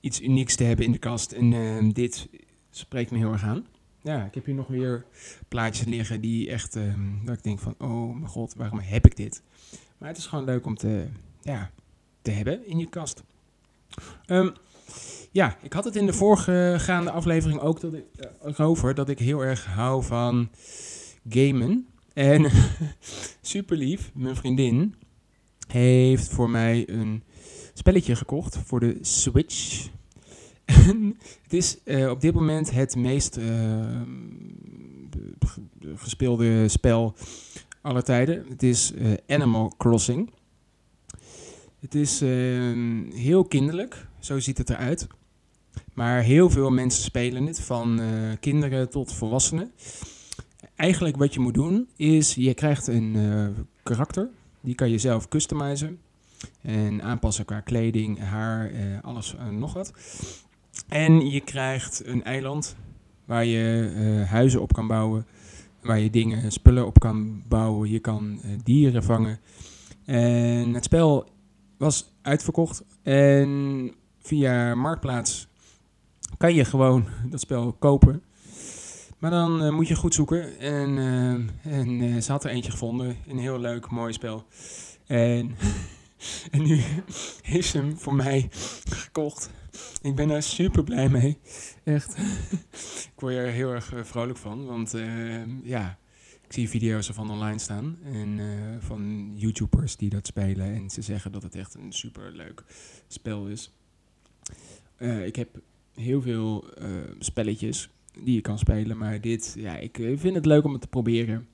iets 0.00 0.20
unieks 0.20 0.56
te 0.56 0.64
hebben 0.64 0.85
in 0.85 0.92
de 0.92 0.98
kast. 0.98 1.33
En 1.33 1.52
eh, 1.52 1.88
dit 1.92 2.28
spreekt 2.70 3.11
me 3.11 3.18
heel 3.18 3.33
erg 3.33 3.42
aan. 3.42 3.66
Ja, 4.02 4.24
ik 4.24 4.35
heb 4.35 4.44
hier 4.44 4.54
nog 4.54 4.66
weer 4.66 5.04
plaatjes 5.48 5.87
liggen 5.87 6.20
die 6.20 6.50
echt... 6.50 6.76
eh, 6.76 6.94
dat 7.24 7.37
ik 7.37 7.42
denk 7.42 7.59
van, 7.59 7.74
oh 7.78 8.14
mijn 8.14 8.28
god, 8.28 8.54
waarom 8.54 8.78
heb 8.78 9.06
ik 9.06 9.16
dit? 9.16 9.42
Maar 9.98 10.09
het 10.09 10.18
is 10.18 10.26
gewoon 10.26 10.44
leuk 10.44 10.66
om 10.66 10.76
te, 10.76 11.06
ja, 11.42 11.70
te 12.22 12.30
hebben 12.30 12.66
in 12.66 12.78
je 12.78 12.88
kast. 12.88 13.22
Ehm, 14.26 14.50
ja, 15.33 15.57
ik 15.62 15.72
had 15.72 15.85
het 15.85 15.96
in 15.96 16.07
de 16.07 16.12
voorgaande 16.12 17.11
aflevering 17.11 17.61
ook 17.61 17.81
dat 17.81 17.94
eh, 17.94 18.61
over 18.61 18.94
dat 18.94 19.09
ik 19.09 19.18
heel 19.18 19.44
erg 19.44 19.66
hou 19.66 20.05
van 20.05 20.50
gamen. 21.29 21.87
En 22.12 22.50
super 23.40 23.76
lief, 23.76 24.11
mijn 24.14 24.37
vriendin 24.37 24.94
heeft 25.66 26.29
voor 26.29 26.50
mij 26.50 26.88
een 26.88 27.22
spelletje 27.74 28.16
gekocht 28.16 28.59
voor 28.64 28.81
de 28.81 28.98
Switch. 29.00 29.88
En 30.64 31.16
het 31.42 31.53
is 31.53 31.83
eh, 31.85 32.11
op 32.11 32.20
dit 32.20 32.35
moment 32.35 32.70
het 32.70 32.96
meest 32.96 33.37
eh, 33.37 34.00
gespeelde 35.94 36.68
spel 36.68 37.14
aller 37.81 38.05
tijden. 38.05 38.46
Het 38.48 38.62
is 38.62 38.92
Animal 39.26 39.74
Crossing. 39.79 40.31
Het 41.81 41.94
is 41.94 42.20
ehm, 42.20 43.11
heel 43.11 43.44
kinderlijk, 43.44 44.07
zo 44.20 44.40
ziet 44.40 44.59
het 44.59 44.70
eruit. 44.70 45.06
Maar 45.94 46.22
heel 46.22 46.50
veel 46.50 46.70
mensen 46.70 47.02
spelen 47.02 47.46
het, 47.46 47.61
van 47.61 48.00
eh, 48.00 48.09
kinderen 48.40 48.90
tot 48.90 49.12
volwassenen. 49.12 49.72
Eigenlijk 50.76 51.16
wat 51.16 51.35
je 51.35 51.40
moet 51.40 51.54
doen 51.54 51.88
is, 51.96 52.35
je 52.35 52.54
krijgt 52.54 52.87
een 52.87 53.16
eh, 53.16 53.62
karakter. 53.83 54.28
Die 54.61 54.74
kan 54.74 54.90
je 54.90 54.98
zelf 54.98 55.28
customizen 55.28 55.98
en 56.62 57.02
aanpassen 57.02 57.44
qua 57.44 57.61
kleding, 57.61 58.18
haar, 58.18 58.70
eh, 58.70 58.83
alles 59.02 59.35
en 59.37 59.59
nog 59.59 59.72
wat. 59.72 59.92
En 60.88 61.30
je 61.30 61.40
krijgt 61.40 62.06
een 62.06 62.24
eiland 62.24 62.76
waar 63.24 63.44
je 63.44 64.24
huizen 64.28 64.62
op 64.62 64.72
kan 64.72 64.87
bouwen, 64.87 65.26
waar 65.83 65.98
je 65.98 66.11
dingen, 66.11 66.52
spullen 66.52 66.87
op 66.87 66.98
kan 66.98 67.42
bouwen. 67.48 67.90
Je 67.90 67.98
kan 67.98 68.40
dieren 68.64 69.02
vangen. 69.02 69.40
En 70.04 70.74
het 70.74 70.85
spel 70.85 71.28
was 71.76 72.12
uitverkocht. 72.22 72.85
En 73.02 73.92
via 74.31 74.75
Marktplaats 74.75 75.49
kan 76.37 76.55
je 76.55 76.64
gewoon 76.64 77.07
dat 77.31 77.40
spel 77.40 77.73
kopen. 77.73 78.23
Maar 79.19 79.31
dan 79.31 79.62
eh, 79.62 79.71
moet 79.71 79.88
je 79.88 79.95
goed 79.95 80.14
zoeken. 80.14 80.59
En, 80.59 80.99
eh, 80.99 81.73
en 81.79 82.01
eh, 82.01 82.21
ze 82.21 82.33
had 82.33 82.45
er 82.45 82.51
eentje 82.51 82.71
gevonden. 82.71 83.16
Een 83.29 83.38
heel 83.38 83.59
leuk, 83.59 83.90
mooi 83.90 84.12
spel. 84.12 84.47
En, 85.07 85.57
en 86.51 86.62
nu 86.62 86.81
is 87.59 87.71
ze 87.71 87.79
hem 87.79 87.99
voor 87.99 88.14
mij 88.14 88.49
gekocht. 88.88 89.51
Ik 90.03 90.14
ben 90.14 90.29
daar 90.29 90.43
super 90.43 90.85
blij 90.85 91.09
mee. 91.09 91.38
Echt. 91.85 92.16
ik 93.14 93.21
word 93.21 93.35
er 93.35 93.47
heel 93.47 93.73
erg 93.73 93.93
vrolijk 94.03 94.38
van. 94.38 94.66
Want 94.66 94.95
ja, 95.62 95.99
ik 96.47 96.53
zie 96.53 96.69
video's 96.69 97.09
ervan 97.09 97.31
online 97.31 97.59
staan. 97.59 97.99
En 98.05 98.40
van 98.81 99.33
YouTubers 99.35 99.97
die 99.97 100.11
dat 100.11 100.27
spelen. 100.27 100.75
En 100.75 100.90
ze 100.90 101.03
zeggen 101.03 101.33
dat 101.33 101.43
het 101.43 101.55
echt 101.55 101.75
een 101.75 101.93
super 101.93 102.33
leuk 102.33 102.64
spel 103.09 103.47
is. 103.47 103.73
Eh, 105.01 105.27
ik 105.27 105.37
heb 105.37 105.49
heel 105.95 106.23
veel 106.23 106.65
eh, 106.75 106.89
spelletjes 107.19 107.91
die 108.23 108.35
je 108.35 108.41
kan 108.41 108.59
spelen. 108.59 108.99
Maar 108.99 109.21
dit, 109.21 109.55
ja, 109.59 109.77
ik 109.77 109.99
eh, 109.99 110.19
vind 110.19 110.35
het 110.35 110.47
leuk 110.47 110.65
om 110.65 110.73
het 110.73 110.81
te 110.81 110.89
proberen. 110.89 111.47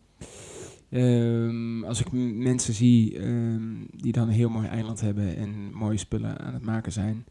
Ehm, 0.91 1.85
als 1.85 2.01
ik 2.01 2.13
mensen 2.13 2.75
zie 2.75 3.19
ehm, 3.19 3.85
die 3.91 4.13
dan 4.13 4.29
een 4.29 4.35
heel 4.35 4.49
mooi 4.49 4.67
eiland 4.67 5.01
hebben 5.01 5.37
en 5.37 5.75
mooie 5.75 5.97
spullen 5.97 6.39
aan 6.39 6.55
het 6.55 6.65
maken 6.65 6.93
zijn. 6.93 7.25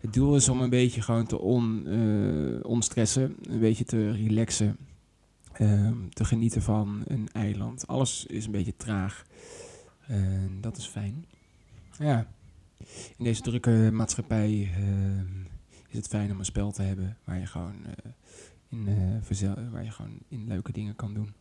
Het 0.00 0.12
doel 0.12 0.36
is 0.36 0.48
om 0.48 0.60
een 0.60 0.70
beetje 0.70 1.02
gewoon 1.02 1.26
te 1.26 1.38
on, 1.38 1.86
onstressen, 2.62 3.36
een 3.42 3.60
beetje 3.60 3.84
te 3.84 4.10
relaxen, 4.10 4.76
ehm, 5.52 6.08
te 6.08 6.24
genieten 6.24 6.62
van 6.62 7.02
een 7.06 7.28
eiland. 7.32 7.86
Alles 7.86 8.26
is 8.26 8.46
een 8.46 8.52
beetje 8.52 8.76
traag 8.76 9.24
en 10.06 10.58
dat 10.60 10.76
is 10.76 10.86
fijn. 10.86 11.24
Ja, 11.98 12.26
in 13.16 13.24
deze 13.24 13.42
drukke 13.42 13.90
maatschappij 13.92 14.70
ehm, 14.76 15.40
is 15.88 15.96
het 15.96 16.08
fijn 16.08 16.30
om 16.30 16.38
een 16.38 16.44
spel 16.44 16.72
te 16.72 16.82
hebben 16.82 17.16
waar 17.24 17.38
je 17.38 17.46
gewoon, 17.46 17.86
eh, 17.86 18.10
in, 18.68 18.88
eh, 18.88 19.70
waar 19.72 19.84
je 19.84 19.90
gewoon 19.90 20.18
in 20.28 20.46
leuke 20.46 20.72
dingen 20.72 20.96
kan 20.96 21.14
doen. 21.14 21.34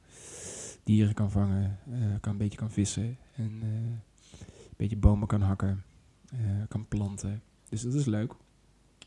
Dieren 0.84 1.14
kan 1.14 1.32
vangen, 1.32 1.80
eh, 1.92 2.00
kan 2.20 2.32
een 2.32 2.38
beetje 2.38 2.58
kan 2.58 2.72
vissen 2.72 3.18
en 3.36 3.62
een 3.62 4.02
beetje 4.78 4.98
bomen 4.98 5.28
kan 5.28 5.42
hakken, 5.42 5.84
kan 6.70 6.88
planten. 6.88 7.42
Dus 7.70 7.82
dat 7.82 7.94
is 7.94 8.06
leuk 8.06 8.34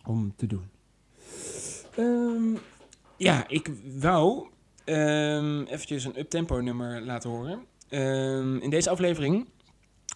om 0.05 0.33
te 0.37 0.47
doen. 0.47 0.65
Ehm, 1.97 2.57
ja, 3.17 3.49
ik 3.49 3.71
wou 3.99 4.49
ehm, 4.85 5.63
eventjes 5.63 6.05
een 6.05 6.19
uptempo 6.19 6.61
nummer 6.61 7.03
laten 7.03 7.31
horen. 7.31 7.67
In 8.63 8.71
deze 8.71 8.91
aflevering 8.91 9.47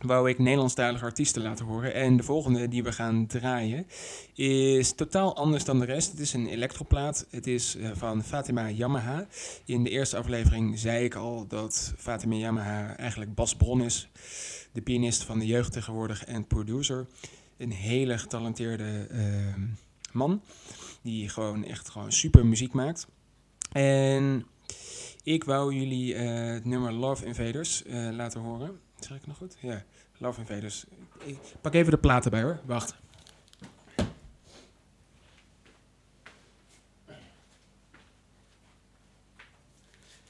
wou 0.05 0.29
ik 0.29 0.39
Nederlandstalige 0.39 1.05
artiesten 1.05 1.43
laten 1.43 1.67
horen. 1.67 1.95
En 1.95 2.17
de 2.17 2.23
volgende 2.23 2.69
die 2.69 2.83
we 2.83 2.93
gaan 2.93 3.27
draaien 3.27 3.87
is 4.35 4.93
totaal 4.93 5.37
anders 5.37 5.65
dan 5.65 5.79
de 5.79 5.85
rest. 5.85 6.11
Het 6.11 6.21
is 6.21 6.33
een 6.33 6.47
elektroplaat. 6.47 7.27
Het 7.31 7.47
is 7.47 7.77
eh, 7.77 7.91
van 7.95 8.25
Fatima 8.25 8.69
Yamaha. 8.69 9.27
In 9.65 9.85
de 9.85 9.91
eerste 9.91 10.17
aflevering 10.17 10.79
zei 10.79 11.05
ik 11.05 11.15
al 11.15 11.47
dat 11.47 11.95
Fatima 11.97 12.35
Yamaha 12.35 12.97
eigenlijk 12.97 13.35
Bas 13.35 13.57
Bron 13.57 13.83
is. 13.83 14.09
De 14.73 14.83
pianist 14.83 15.23
van 15.23 15.39
de 15.39 15.47
jeugd 15.47 15.73
tegenwoordig 15.73 16.25
en 16.25 16.47
producer. 16.47 17.07
Een 17.57 17.73
hele 17.73 18.19
getalenteerde 18.19 19.07
ehm, 19.11 19.61
man. 20.13 20.43
Die 21.03 21.29
gewoon 21.29 21.65
echt 21.65 21.89
gewoon 21.89 22.13
super 22.13 22.47
muziek 22.47 22.73
maakt. 22.73 23.07
En 23.73 24.47
ik 25.23 25.45
wou 25.45 25.75
jullie 25.75 26.15
eh, 26.15 26.53
het 26.53 26.65
nummer 26.65 26.93
Love 26.93 27.27
Invaders 27.27 27.85
eh, 27.85 28.09
laten 28.13 28.41
horen. 28.41 28.81
Zeg 29.05 29.17
ik 29.17 29.27
nog 29.27 29.37
goed? 29.37 29.57
Ja, 29.61 29.85
Love 30.19 30.41
Invaders. 30.41 30.85
Ik 31.25 31.39
pak 31.61 31.75
even 31.75 31.91
de 31.91 31.99
platen 31.99 32.31
bij 32.31 32.43
hoor. 32.43 32.61
Wacht. 32.65 32.97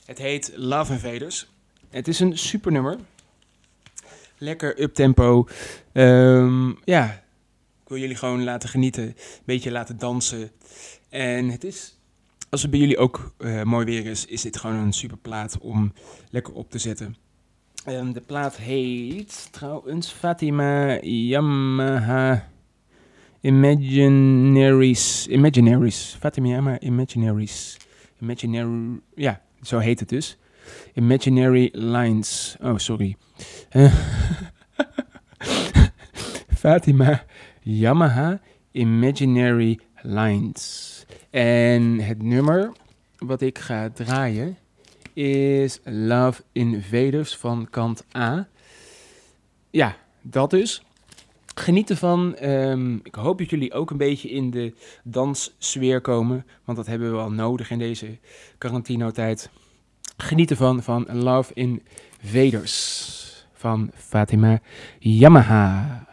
Het 0.04 0.18
heet 0.18 0.52
Love 0.56 0.92
Invaders. 0.92 1.48
Het 1.90 2.08
is 2.08 2.20
een 2.20 2.38
super 2.38 2.72
nummer. 2.72 2.98
Lekker 4.38 4.80
uptempo. 4.80 5.48
Ehm 5.92 6.72
ja, 6.84 7.12
ik 7.82 7.88
wil 7.88 7.98
jullie 7.98 8.16
gewoon 8.16 8.44
laten 8.44 8.68
genieten. 8.68 9.04
Een 9.04 9.16
beetje 9.44 9.70
laten 9.70 9.98
dansen. 9.98 10.50
En 11.08 11.48
het 11.48 11.64
is, 11.64 11.98
als 12.50 12.62
het 12.62 12.70
bij 12.70 12.80
jullie 12.80 12.98
ook 12.98 13.34
eh, 13.38 13.62
mooi 13.62 13.84
weer 13.84 14.06
is, 14.06 14.26
is 14.26 14.42
dit 14.42 14.56
gewoon 14.56 14.76
een 14.76 14.92
super 14.92 15.18
plaat 15.18 15.58
om 15.58 15.92
lekker 16.30 16.52
op 16.54 16.70
te 16.70 16.78
zetten. 16.78 17.23
Ehm, 17.84 18.12
de 18.12 18.20
plaat 18.20 18.56
heet 18.56 19.48
trouwens 19.52 20.12
Fatima 20.12 20.98
Yamaha 21.02 22.48
Imaginaries. 23.40 25.26
Imaginaries. 25.28 26.16
Fatima 26.20 26.48
Yamaha 26.48 26.78
Imaginaries. 26.80 27.76
Imaginary. 28.20 29.00
Ja, 29.14 29.40
zo 29.62 29.78
heet 29.78 30.00
het 30.00 30.08
dus. 30.08 30.38
Imaginary 30.94 31.68
Lines. 31.72 32.56
Oh, 32.62 32.76
sorry. 32.78 33.16
Fatima 36.62 37.24
Yamaha 37.62 38.40
Imaginary 38.72 39.78
Lines. 40.02 41.04
En 41.30 42.00
het 42.00 42.22
nummer 42.22 42.72
wat 43.18 43.40
ik 43.40 43.58
ga 43.58 43.90
draaien 43.90 44.56
is 45.14 45.80
Love 45.84 46.42
Invaders 46.52 47.36
van 47.36 47.66
kant 47.70 48.04
A. 48.16 48.48
Ja, 49.70 49.96
dat 50.22 50.50
dus. 50.50 50.82
Geniet 51.54 51.90
ervan. 51.90 52.36
Ehm, 52.36 52.94
ik 52.94 53.14
hoop 53.14 53.38
dat 53.38 53.50
jullie 53.50 53.72
ook 53.72 53.90
een 53.90 53.96
beetje 53.96 54.30
in 54.30 54.50
de 54.50 54.74
danssfeer 55.02 56.00
komen. 56.00 56.46
Want 56.64 56.78
dat 56.78 56.86
hebben 56.86 57.10
we 57.10 57.16
wel 57.16 57.30
nodig 57.30 57.70
in 57.70 57.78
deze 57.78 58.18
quarantino-tijd. 58.58 59.50
Geniet 60.16 60.50
ervan 60.50 60.82
van 60.82 61.06
Love 61.12 61.54
in 61.54 61.82
Vaders 62.22 63.46
van 63.52 63.90
Fatima 63.94 64.60
Yamaha. 64.98 66.06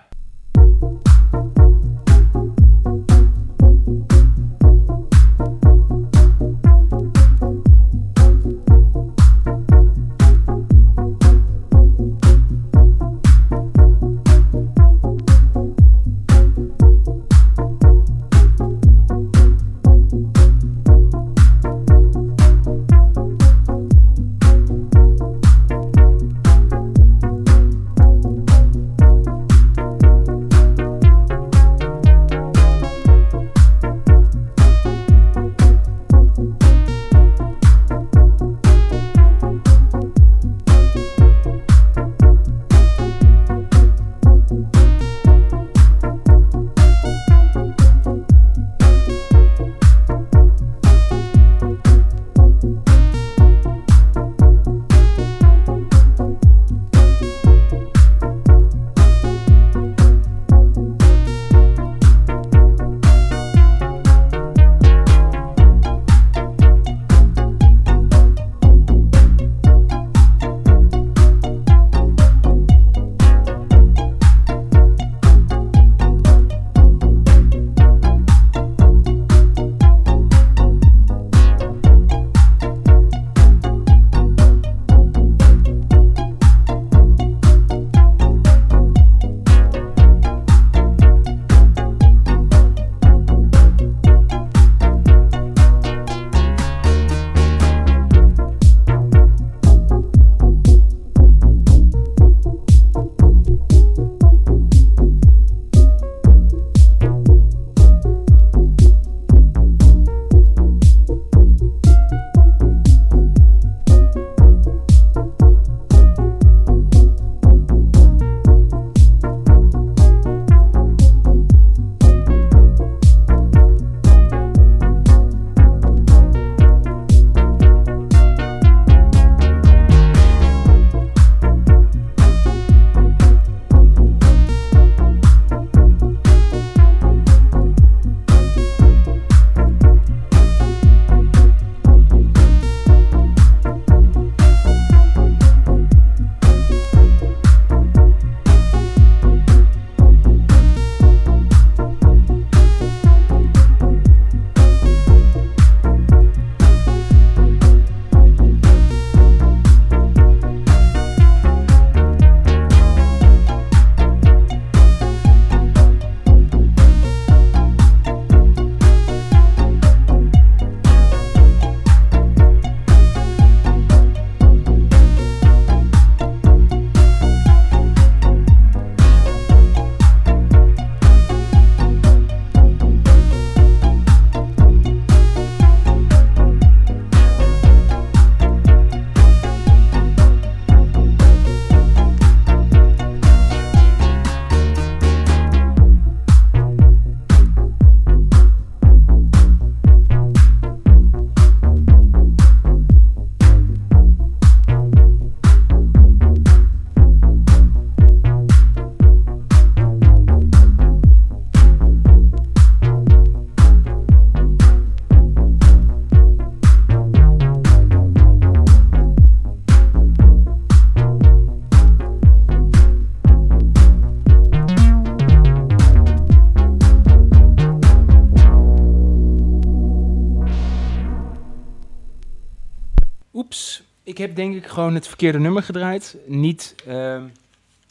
Denk 234.35 234.55
ik 234.55 234.67
gewoon 234.67 234.93
het 234.95 235.07
verkeerde 235.07 235.39
nummer 235.39 235.63
gedraaid. 235.63 236.17
Niet, 236.25 236.75
uh, 236.87 237.23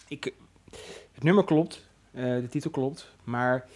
ik, 0.08 0.32
het 1.12 1.22
nummer 1.22 1.44
klopt, 1.44 1.86
uh, 2.14 2.22
de 2.22 2.48
titel 2.50 2.70
klopt, 2.70 3.10
maar 3.24 3.66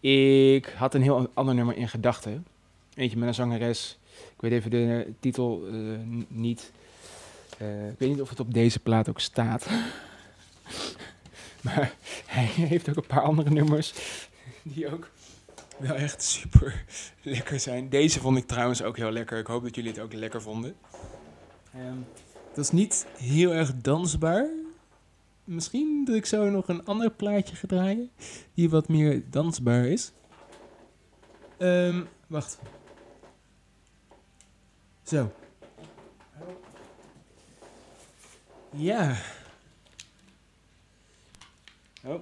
ik 0.00 0.66
had 0.76 0.94
een 0.94 1.02
heel 1.02 1.30
ander 1.34 1.54
nummer 1.54 1.76
in 1.76 1.88
gedachten. 1.88 2.46
Eentje 2.94 3.18
met 3.18 3.28
een 3.28 3.34
zangeres, 3.34 3.98
ik 4.14 4.40
weet 4.40 4.52
even 4.52 4.70
de 4.70 5.12
titel 5.20 5.68
uh, 5.72 5.98
niet. 6.28 6.72
Uh, 7.62 7.88
ik 7.88 7.98
weet 7.98 8.08
niet 8.08 8.20
of 8.20 8.28
het 8.28 8.40
op 8.40 8.54
deze 8.54 8.78
plaat 8.78 9.08
ook 9.08 9.20
staat. 9.20 9.66
maar 11.64 11.94
hij 12.26 12.44
heeft 12.44 12.88
ook 12.88 12.96
een 12.96 13.06
paar 13.06 13.22
andere 13.22 13.50
nummers 13.50 13.94
die 14.62 14.92
ook 14.92 15.10
wel 15.78 15.94
echt 15.94 16.22
super 16.22 16.84
lekker 17.22 17.60
zijn. 17.60 17.88
Deze 17.88 18.20
vond 18.20 18.38
ik 18.38 18.46
trouwens 18.46 18.82
ook 18.82 18.96
heel 18.96 19.10
lekker. 19.10 19.38
Ik 19.38 19.46
hoop 19.46 19.62
dat 19.62 19.74
jullie 19.74 19.90
het 19.90 20.00
ook 20.00 20.12
lekker 20.12 20.42
vonden. 20.42 20.76
Um, 21.76 22.06
dat 22.54 22.64
is 22.64 22.70
niet 22.70 23.06
heel 23.16 23.52
erg 23.52 23.76
dansbaar. 23.76 24.48
Misschien 25.44 26.04
dat 26.04 26.14
ik 26.14 26.26
zo 26.26 26.50
nog 26.50 26.68
een 26.68 26.84
ander 26.84 27.10
plaatje 27.10 27.56
ga 27.56 27.66
draaien. 27.66 28.10
Die 28.54 28.70
wat 28.70 28.88
meer 28.88 29.30
dansbaar 29.30 29.84
is. 29.84 30.12
Um, 31.58 32.08
wacht. 32.26 32.58
Zo. 35.02 35.32
Ja. 38.70 39.16
Oh. 42.04 42.20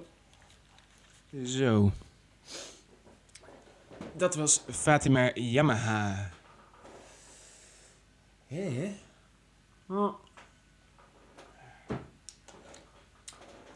Zo. 1.43 1.91
Dat 4.15 4.35
was 4.35 4.63
Fatima 4.69 5.31
Yamaha. 5.33 6.29
Hé, 8.47 8.69
hé. 8.69 8.95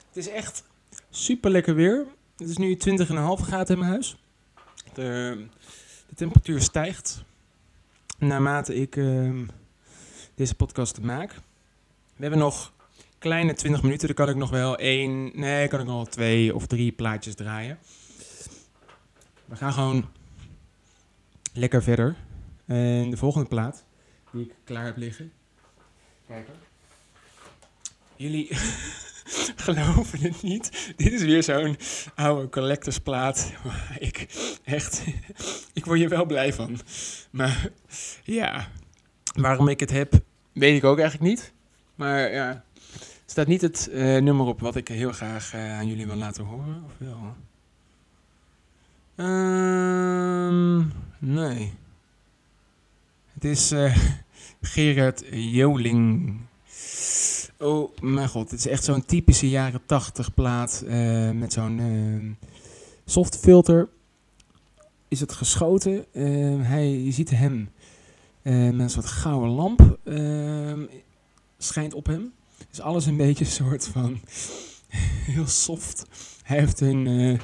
Het 0.07 0.18
is 0.18 0.28
echt 0.28 0.64
super 1.09 1.51
lekker 1.51 1.76
weer. 1.76 2.05
Het 2.38 2.49
is 2.49 2.57
nu 2.57 2.78
20,5 2.78 3.05
graden 3.41 3.74
in 3.76 3.80
mijn 3.80 3.91
huis. 3.91 4.18
De, 4.93 5.45
de 6.07 6.16
temperatuur 6.16 6.62
stijgt 6.62 7.24
naarmate 8.18 8.76
ik 8.76 8.95
ehm, 8.95 9.45
deze 10.36 10.55
podcast 10.55 11.01
maak. 11.01 11.34
We 12.16 12.22
hebben 12.22 12.39
nog 12.39 12.74
kleine 13.18 13.53
20 13.53 13.82
minuten. 13.82 14.07
Dan 14.07 14.16
kan 14.16 14.30
ik 14.30 14.36
nog 14.36 14.49
wel 14.49 14.78
één, 14.78 15.32
nee, 15.39 15.68
kan 15.68 15.80
ik 15.80 15.86
nog 15.86 15.95
wel 15.95 16.05
twee 16.05 16.55
of 16.55 16.68
drie 16.68 16.91
plaatjes 16.91 17.36
draaien. 17.36 17.80
We 19.45 19.55
gaan 19.55 19.74
gewoon 19.74 20.09
lekker 21.53 21.84
verder. 21.84 22.16
En 22.66 23.09
de 23.09 23.18
volgende 23.18 23.47
plaat 23.47 23.86
die 24.32 24.45
ik 24.45 24.55
klaar 24.64 24.86
heb 24.86 24.97
liggen. 24.97 25.32
Kijken. 26.32 26.53
Jullie 28.15 28.47
geloven 29.65 30.19
het 30.19 30.41
niet. 30.41 30.93
Dit 30.97 31.13
is 31.13 31.21
weer 31.21 31.43
zo'n 31.43 31.77
oude 32.15 32.49
collectorsplaat. 32.49 33.53
Ik 33.99 34.27
echt, 34.63 35.03
ik 35.73 35.86
word 35.86 35.99
hier 35.99 36.09
wel 36.09 36.25
blij 36.25 36.53
van. 36.53 36.79
Maar 37.29 37.69
ja, 38.23 38.67
waarom 39.36 39.67
ik 39.67 39.79
het 39.79 39.91
heb, 39.91 40.13
weet 40.51 40.77
ik 40.77 40.84
ook 40.84 40.99
eigenlijk 40.99 41.29
niet. 41.29 41.53
Maar 41.95 42.32
ja, 42.32 42.63
staat 43.25 43.47
niet 43.47 43.61
het 43.61 43.88
eh, 43.88 44.17
nummer 44.17 44.45
op 44.45 44.59
wat 44.59 44.75
ik 44.75 44.88
heel 44.88 45.11
graag 45.11 45.53
eh, 45.53 45.77
aan 45.77 45.88
jullie 45.88 46.07
wil 46.07 46.15
laten 46.15 46.43
horen. 46.43 46.84
Of 46.86 46.93
wel? 46.97 47.36
Ehm, 49.15 50.77
nee. 51.19 51.73
Het 53.34 53.43
is 53.43 53.71
eh, 53.71 53.97
Gerard 54.62 55.24
Joling. 55.32 56.36
Oh 57.59 57.97
mijn 58.01 58.30
god, 58.30 58.51
het 58.51 58.59
is 58.59 58.68
echt 58.68 58.84
zo'n 58.84 59.05
typische 59.05 59.49
jaren 59.49 59.82
80 59.86 60.34
plaat 60.34 60.84
eh, 60.88 61.32
met 61.32 61.53
zo'n 61.53 61.80
eh, 61.80 62.47
soft 63.05 63.38
filter. 63.38 63.89
Is 65.07 65.20
het 65.20 65.32
geschoten? 65.32 66.05
Eh, 66.14 66.24
hij, 66.68 66.89
je 66.89 67.12
ziet 67.12 67.30
hem 67.30 67.70
eh, 68.41 68.53
met 68.53 68.80
een 68.80 68.89
soort 68.89 69.05
gouden 69.05 69.49
lamp 69.49 69.97
eh, 70.03 70.74
schijnt 71.57 71.93
op 71.93 72.05
hem. 72.05 72.34
Dus 72.70 72.80
alles 72.82 73.05
een 73.05 73.18
beetje 73.18 73.45
een 73.45 73.51
soort 73.51 73.88
van 73.88 74.20
heel 75.32 75.47
soft. 75.47 76.05
Hij 76.43 76.59
heeft 76.59 76.80
een, 76.80 77.07
eh, 77.07 77.39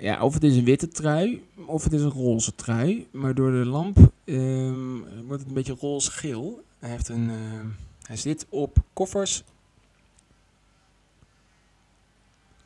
ja, 0.00 0.22
of 0.24 0.34
het 0.34 0.42
is 0.42 0.56
een 0.56 0.64
witte 0.64 0.88
trui 0.88 1.44
of 1.66 1.84
het 1.84 1.92
is 1.92 2.02
een 2.02 2.10
roze 2.10 2.54
trui. 2.54 3.06
Maar 3.10 3.34
door 3.34 3.50
de 3.50 3.66
lamp 3.66 4.12
ehm, 4.24 4.98
wordt 5.26 5.40
het 5.40 5.48
een 5.48 5.54
beetje 5.54 5.76
roze-geel. 5.80 6.64
Hij 6.78 6.90
heeft 6.90 7.08
een... 7.08 7.30
eh, 7.30 7.60
hij 8.02 8.16
zit 8.16 8.46
op 8.48 8.76
koffers. 8.92 9.42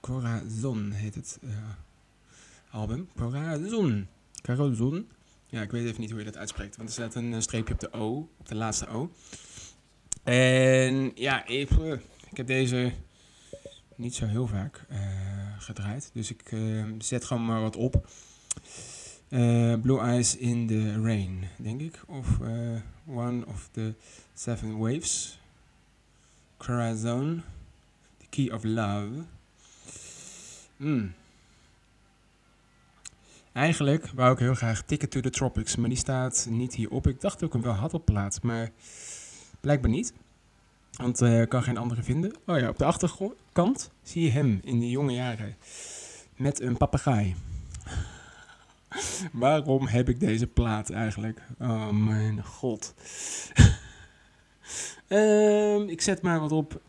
Corazon 0.01 0.91
heet 0.91 1.14
het 1.14 1.39
eh, 1.43 1.49
album. 2.70 3.09
Corazon. 3.16 4.07
Corazon. 4.43 5.09
Ja, 5.47 5.62
ik 5.62 5.70
weet 5.70 5.85
even 5.87 6.01
niet 6.01 6.11
hoe 6.11 6.18
je 6.18 6.24
dat 6.24 6.37
uitspreekt. 6.37 6.76
Want 6.76 6.89
er 6.89 6.95
staat 6.95 7.14
een 7.14 7.35
eh, 7.35 7.41
streepje 7.41 7.74
op 7.74 7.80
de 7.80 7.93
O. 7.93 8.28
Op 8.39 8.49
de 8.49 8.55
laatste 8.55 8.89
O. 8.89 9.11
En 10.22 11.12
ja, 11.14 11.47
even, 11.47 12.03
ik 12.30 12.37
heb 12.37 12.47
deze 12.47 12.93
niet 14.03 14.14
zo 14.14 14.26
heel 14.26 14.46
vaak 14.46 14.84
eh, 14.88 14.98
gedraaid. 15.59 16.11
Dus 16.12 16.30
ik 16.30 16.53
eh, 16.53 16.84
zet 16.98 17.24
gewoon 17.24 17.44
maar 17.44 17.61
wat 17.61 17.76
op. 17.76 18.09
Eh, 19.28 19.74
Blue 19.80 20.00
Eyes 20.00 20.36
in 20.36 20.66
the 20.66 21.03
Rain, 21.03 21.44
denk 21.57 21.80
ik. 21.80 22.03
Of 22.07 22.38
One 23.07 23.46
of 23.46 23.68
the 23.72 23.94
Seven 24.34 24.78
Waves. 24.78 25.40
Corazon. 26.57 27.42
The 28.18 28.26
Key 28.28 28.50
of 28.50 28.64
Love. 28.64 29.24
Hmm. 30.76 31.14
Eigenlijk 33.53 34.11
wou 34.14 34.32
ik 34.32 34.38
heel 34.38 34.55
graag 34.55 34.82
Ticket 34.82 35.11
to 35.11 35.20
the 35.20 35.30
Tropics, 35.30 35.76
maar 35.76 35.88
die 35.88 35.98
staat 35.98 36.46
niet 36.50 36.74
hierop. 36.74 37.07
Ik 37.07 37.20
dacht 37.20 37.38
dat 37.38 37.48
ik 37.48 37.53
hem 37.53 37.62
wel 37.62 37.72
had 37.72 37.94
op 37.94 38.05
plaat, 38.05 38.42
maar 38.42 38.70
blijkbaar 39.61 39.90
niet. 39.90 40.12
Want 40.97 41.20
eh, 41.20 41.40
ik 41.40 41.49
kan 41.49 41.62
geen 41.62 41.76
andere 41.76 42.03
vinden. 42.03 42.32
Oh 42.47 42.59
ja, 42.59 42.68
op 42.68 42.78
de 42.78 42.84
achterkant 42.84 43.90
zie 44.03 44.22
je 44.22 44.30
hem 44.30 44.61
in 44.64 44.80
de 44.80 44.90
jonge 44.90 45.12
jaren 45.12 45.57
met 46.36 46.61
een 46.61 46.76
papegaai. 46.76 47.34
Waarom 49.32 49.86
heb 49.86 50.09
ik 50.09 50.20
deze 50.20 50.47
plaat 50.47 50.90
eigenlijk? 50.90 51.40
Oh 51.59 51.90
mijn 51.90 52.45
god. 52.45 52.95
Ehm, 55.09 55.88
ik 55.88 56.01
zet 56.01 56.22
maar 56.22 56.40
wat 56.40 56.53
op. 56.53 56.80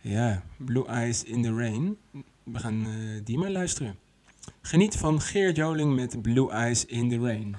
Ja, 0.00 0.42
Blue 0.56 0.86
Eyes 0.86 1.24
in 1.24 1.42
the 1.42 1.54
Rain. 1.54 1.96
We 2.42 2.58
gaan 2.58 2.86
eh, 2.86 3.24
die 3.24 3.38
maar 3.38 3.50
luisteren. 3.50 3.96
Geniet 4.60 4.96
van 4.96 5.20
Geert 5.20 5.56
Joling 5.56 5.94
met 5.94 6.22
Blue 6.22 6.50
Eyes 6.50 6.84
in 6.86 7.08
the 7.08 7.18
Rain. 7.18 7.56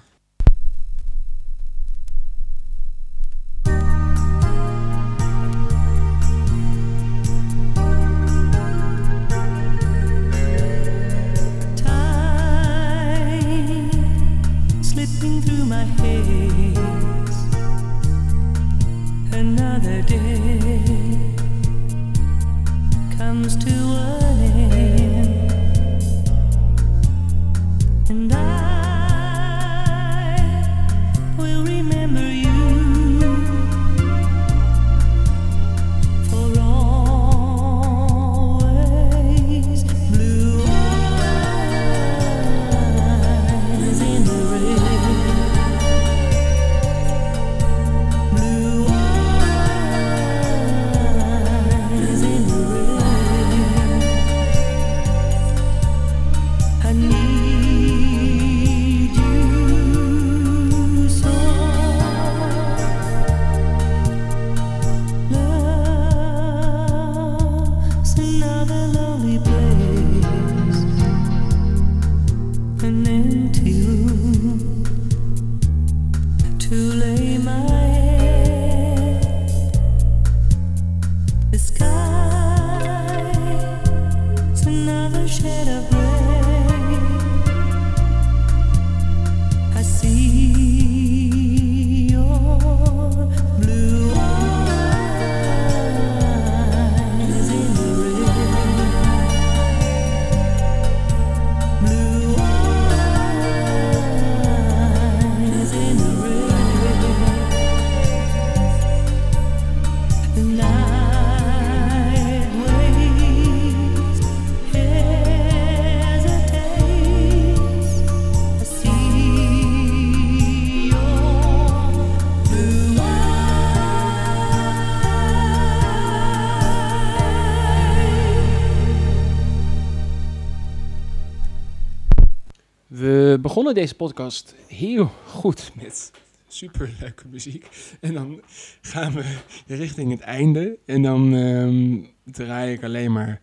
Deze 133.74 133.96
podcast 133.96 134.56
heel 134.68 135.12
goed 135.26 135.72
met 135.76 136.12
superleuke 136.48 137.28
muziek. 137.28 137.68
En 138.00 138.14
dan 138.14 138.42
gaan 138.82 139.14
we 139.14 139.38
richting 139.68 140.12
het 140.12 140.20
einde. 140.20 140.78
En 140.86 141.02
dan 141.02 141.36
ehm, 141.36 142.04
draai 142.24 142.74
ik 142.74 142.84
alleen 142.84 143.12
maar 143.12 143.42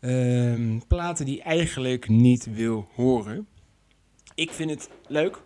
ehm, 0.00 0.78
platen 0.88 1.24
die 1.24 1.42
eigenlijk 1.42 2.08
niet 2.08 2.54
wil 2.54 2.88
horen. 2.94 3.46
Ik 4.34 4.50
vind 4.50 4.70
het 4.70 4.88
leuk. 5.06 5.36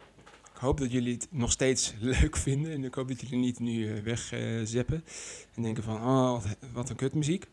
Ik 0.54 0.60
hoop 0.60 0.78
dat 0.78 0.92
jullie 0.92 1.14
het 1.14 1.28
nog 1.30 1.50
steeds 1.50 1.94
leuk 2.00 2.36
vinden. 2.36 2.72
En 2.72 2.84
ik 2.84 2.94
hoop 2.94 3.08
dat 3.08 3.20
jullie 3.20 3.38
niet 3.38 3.58
nu 3.58 3.96
eh, 3.96 4.02
wegzeppen. 4.02 5.04
en 5.54 5.62
denken 5.62 5.82
van, 5.82 5.96
oh, 5.96 6.44
wat 6.72 6.90
een 6.90 6.96
kutmuziek. 6.96 7.46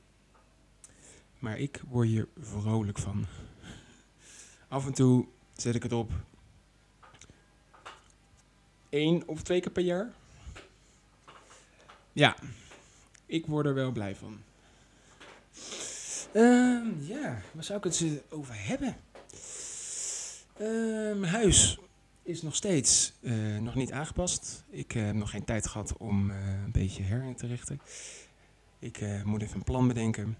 Maar 1.39 1.59
ik 1.59 1.81
word 1.89 2.07
hier 2.07 2.27
vrolijk 2.39 2.97
van. 2.97 3.25
Af 4.67 4.85
en 4.85 4.93
toe 4.93 5.25
zet 5.55 5.75
ik 5.75 5.83
het 5.83 5.93
op. 5.93 6.11
Eén 8.89 9.23
of 9.25 9.41
twee 9.41 9.59
keer 9.59 9.71
per 9.71 9.83
jaar. 9.83 10.13
Ja, 12.13 12.35
ik 13.25 13.45
word 13.45 13.65
er 13.65 13.73
wel 13.73 13.91
blij 13.91 14.15
van. 14.15 14.39
Ehm, 16.33 16.87
ja, 16.99 17.41
waar 17.51 17.63
zou 17.63 17.77
ik 17.77 17.83
het 17.83 18.23
over 18.29 18.55
hebben? 18.57 18.97
Ehm, 20.57 21.19
mijn 21.19 21.33
huis 21.33 21.77
is 22.23 22.41
nog 22.41 22.55
steeds 22.55 23.13
eh, 23.21 23.57
nog 23.57 23.75
niet 23.75 23.91
aangepast. 23.91 24.63
Ik 24.69 24.95
eh, 24.95 25.05
heb 25.05 25.15
nog 25.15 25.29
geen 25.29 25.43
tijd 25.45 25.67
gehad 25.67 25.97
om 25.97 26.31
eh, 26.31 26.63
een 26.63 26.71
beetje 26.71 27.03
her 27.03 27.35
te 27.35 27.47
richten. 27.47 27.81
Ik 28.79 29.23
moet 29.23 29.41
even 29.41 29.55
een 29.55 29.63
plan 29.63 29.87
bedenken. 29.87 30.37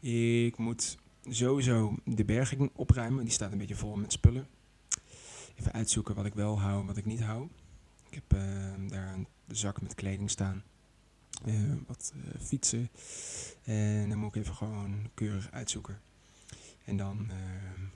Ik 0.00 0.56
moet 0.56 0.98
sowieso 1.30 1.94
de 2.04 2.24
berging 2.24 2.70
opruimen. 2.74 3.24
Die 3.24 3.32
staat 3.32 3.52
een 3.52 3.58
beetje 3.58 3.76
vol 3.76 3.96
met 3.96 4.12
spullen. 4.12 4.46
Even 5.56 5.72
uitzoeken 5.72 6.14
wat 6.14 6.26
ik 6.26 6.34
wel 6.34 6.60
hou 6.60 6.80
en 6.80 6.86
wat 6.86 6.96
ik 6.96 7.04
niet 7.04 7.22
hou. 7.22 7.48
Ik 8.10 8.14
heb 8.14 8.32
eh, 8.32 8.88
daar 8.88 9.14
een 9.14 9.26
zak 9.46 9.80
met 9.80 9.94
kleding 9.94 10.30
staan. 10.30 10.62
Eh, 11.44 11.72
wat 11.86 12.12
eh, 12.14 12.40
fietsen. 12.40 12.90
En 13.64 14.08
dan 14.08 14.18
moet 14.18 14.34
ik 14.34 14.42
even 14.42 14.54
gewoon 14.54 15.10
keurig 15.14 15.50
uitzoeken. 15.50 16.00
En 16.84 16.96
dan 16.96 17.30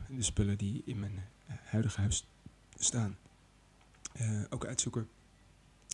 de 0.09 0.23
spullen 0.23 0.59
die 0.59 0.83
in 0.85 1.01
mijn 1.01 1.25
huidige 1.47 2.01
huis 2.01 2.27
staan. 2.79 3.17
ook 4.51 4.67
uitzoeken. 4.67 5.09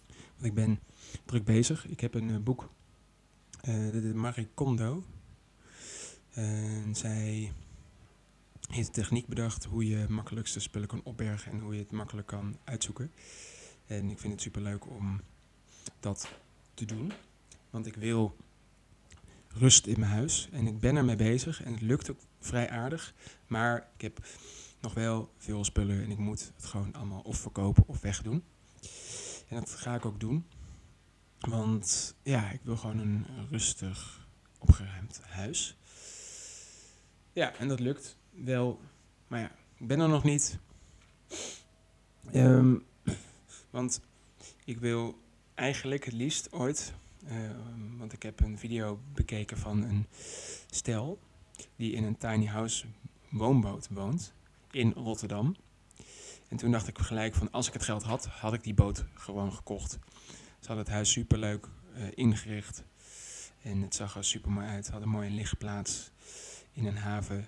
Want 0.06 0.44
ik 0.44 0.54
ben 0.54 0.80
druk 1.24 1.44
bezig. 1.44 1.86
Ik 1.86 2.00
heb 2.00 2.14
een 2.14 2.42
boek. 2.42 2.70
de, 3.60 4.00
de 4.00 4.14
Marie 4.14 4.48
Kondo. 4.54 5.04
En 6.32 6.94
zij 6.94 7.52
heeft 8.68 8.92
techniek 8.92 9.26
bedacht 9.26 9.64
hoe 9.64 9.88
je 9.88 10.06
makkelijkste 10.08 10.60
spullen 10.60 10.88
kan 10.88 11.00
opbergen 11.04 11.52
en 11.52 11.60
hoe 11.60 11.74
je 11.74 11.80
het 11.80 11.90
makkelijk 11.90 12.26
kan 12.26 12.58
uitzoeken. 12.64 13.12
En 13.86 14.10
ik 14.10 14.18
vind 14.18 14.32
het 14.32 14.42
super 14.42 14.62
leuk 14.62 14.86
om 14.86 15.20
dat 16.00 16.28
te 16.74 16.84
doen. 16.84 17.12
Want 17.70 17.86
ik 17.86 17.94
wil 17.94 18.36
rust 19.48 19.86
in 19.86 20.00
mijn 20.00 20.12
huis 20.12 20.48
en 20.52 20.66
ik 20.66 20.80
ben 20.80 20.96
ermee 20.96 21.16
bezig 21.16 21.62
en 21.62 21.72
het 21.72 21.82
lukt 21.82 22.10
ook 22.10 22.20
vrij 22.40 22.70
aardig. 22.70 23.14
Maar 23.46 23.88
ik 23.94 24.00
heb 24.00 24.26
nog 24.80 24.94
wel 24.94 25.32
veel 25.36 25.64
spullen 25.64 26.02
en 26.02 26.10
ik 26.10 26.18
moet 26.18 26.52
het 26.56 26.64
gewoon 26.64 26.94
allemaal 26.94 27.20
of 27.20 27.38
verkopen 27.38 27.84
of 27.86 28.00
wegdoen. 28.00 28.42
En 29.48 29.56
dat 29.56 29.70
ga 29.70 29.94
ik 29.94 30.04
ook 30.04 30.20
doen. 30.20 30.46
Want 31.38 32.14
ja, 32.22 32.50
ik 32.50 32.60
wil 32.62 32.76
gewoon 32.76 32.98
een 32.98 33.26
rustig, 33.50 34.28
opgeruimd 34.58 35.20
huis. 35.22 35.77
Ja, 37.38 37.54
en 37.58 37.68
dat 37.68 37.80
lukt 37.80 38.16
wel. 38.30 38.80
Maar 39.26 39.40
ja, 39.40 39.50
ik 39.76 39.86
ben 39.86 40.00
er 40.00 40.08
nog 40.08 40.24
niet. 40.24 40.58
Ehm, 42.32 42.76
want 43.70 44.00
ik 44.64 44.78
wil 44.78 45.18
eigenlijk 45.54 46.04
het 46.04 46.14
liefst 46.14 46.52
ooit. 46.52 46.94
ehm, 47.26 47.96
want 47.96 48.12
ik 48.12 48.22
heb 48.22 48.40
een 48.40 48.58
video 48.58 49.00
bekeken 49.14 49.58
van 49.58 49.82
een 49.82 50.06
stel 50.70 51.18
die 51.76 51.92
in 51.92 52.04
een 52.04 52.16
tiny 52.16 52.46
house 52.46 52.86
woonboot 53.28 53.88
woont 53.90 54.32
in 54.70 54.92
Rotterdam. 54.92 55.56
En 56.48 56.56
toen 56.56 56.70
dacht 56.70 56.88
ik 56.88 56.98
gelijk 56.98 57.34
van 57.34 57.50
als 57.50 57.66
ik 57.66 57.72
het 57.72 57.82
geld 57.82 58.02
had, 58.02 58.26
had 58.26 58.52
ik 58.52 58.62
die 58.62 58.74
boot 58.74 59.04
gewoon 59.14 59.52
gekocht. 59.52 59.90
Ze 60.60 60.66
hadden 60.66 60.84
het 60.84 60.94
huis 60.94 61.12
superleuk 61.12 61.68
eh 61.94 62.02
ingericht. 62.14 62.84
En 63.62 63.82
het 63.82 63.94
zag 63.94 64.16
er 64.16 64.24
super 64.24 64.50
mooi 64.50 64.66
uit. 64.66 64.84
Ze 64.84 64.90
hadden 64.90 65.08
een 65.08 65.14
mooie 65.16 65.30
lichtplaats 65.30 66.10
in 66.78 66.86
een 66.86 66.96
haven. 66.96 67.46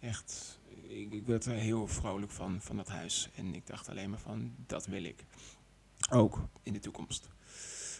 Echt, 0.00 0.60
ik, 0.88 1.12
ik 1.12 1.26
werd 1.26 1.44
er 1.44 1.54
heel 1.54 1.86
vrolijk 1.86 2.32
van, 2.32 2.60
van 2.60 2.76
dat 2.76 2.88
huis. 2.88 3.30
En 3.34 3.54
ik 3.54 3.66
dacht 3.66 3.88
alleen 3.88 4.10
maar 4.10 4.18
van, 4.18 4.54
dat 4.66 4.86
wil 4.86 5.04
ik. 5.04 5.24
Ook 6.10 6.48
in 6.62 6.72
de 6.72 6.78
toekomst. 6.78 7.28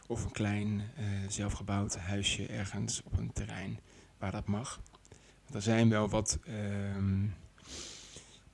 Of 0.07 0.25
een 0.25 0.33
klein 0.33 0.83
eh, 0.97 1.07
zelfgebouwd 1.29 1.97
huisje 1.97 2.47
ergens 2.47 3.03
op 3.03 3.19
een 3.19 3.33
terrein 3.33 3.79
waar 4.19 4.33
dat 4.33 4.47
mag. 4.47 4.81
Want 5.43 5.55
er 5.55 5.63
zijn 5.63 5.89
wel 5.89 6.09
wat 6.09 6.39
ehm, 6.45 7.27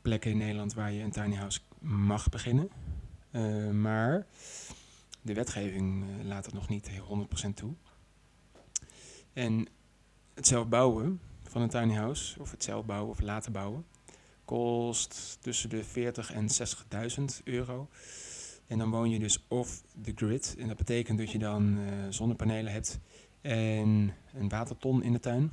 plekken 0.02 0.30
in 0.30 0.36
Nederland 0.36 0.74
waar 0.74 0.92
je 0.92 1.02
een 1.02 1.10
tiny 1.10 1.34
house 1.34 1.60
mag 1.78 2.28
beginnen. 2.28 2.70
Eh, 3.30 3.70
maar 3.70 4.26
de 5.22 5.34
wetgeving 5.34 6.04
eh, 6.04 6.24
laat 6.24 6.44
het 6.44 6.54
nog 6.54 6.68
niet 6.68 6.90
100% 7.48 7.54
toe. 7.54 7.74
En 9.32 9.68
het 10.34 10.46
zelf 10.46 10.68
bouwen 10.68 11.20
van 11.54 11.62
een 11.62 11.68
tiny 11.68 11.98
of 12.38 12.50
het 12.50 12.64
zelf 12.64 12.84
bouwen 12.84 13.10
of 13.10 13.20
laten 13.20 13.52
bouwen, 13.52 13.86
kost 14.44 15.38
tussen 15.40 15.68
de 15.68 15.84
40 15.84 16.32
en 16.32 16.48
60.000 17.18 17.24
euro. 17.44 17.88
En 18.66 18.78
dan 18.78 18.90
woon 18.90 19.10
je 19.10 19.18
dus 19.18 19.44
off 19.48 19.82
the 20.02 20.12
grid. 20.14 20.56
En 20.58 20.68
dat 20.68 20.76
betekent 20.76 21.18
dat 21.18 21.30
je 21.30 21.38
dan 21.38 21.78
eh, 21.78 21.92
zonnepanelen 22.10 22.72
hebt 22.72 22.98
en 23.40 24.14
een 24.32 24.48
waterton 24.48 25.02
in 25.02 25.12
de 25.12 25.20
tuin. 25.20 25.52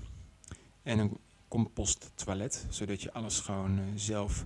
En 0.83 0.99
een 0.99 1.17
composttoilet, 1.47 2.65
zodat 2.69 3.01
je 3.01 3.13
alles 3.13 3.39
gewoon 3.39 3.77
eh, 3.77 3.85
zelf 3.95 4.45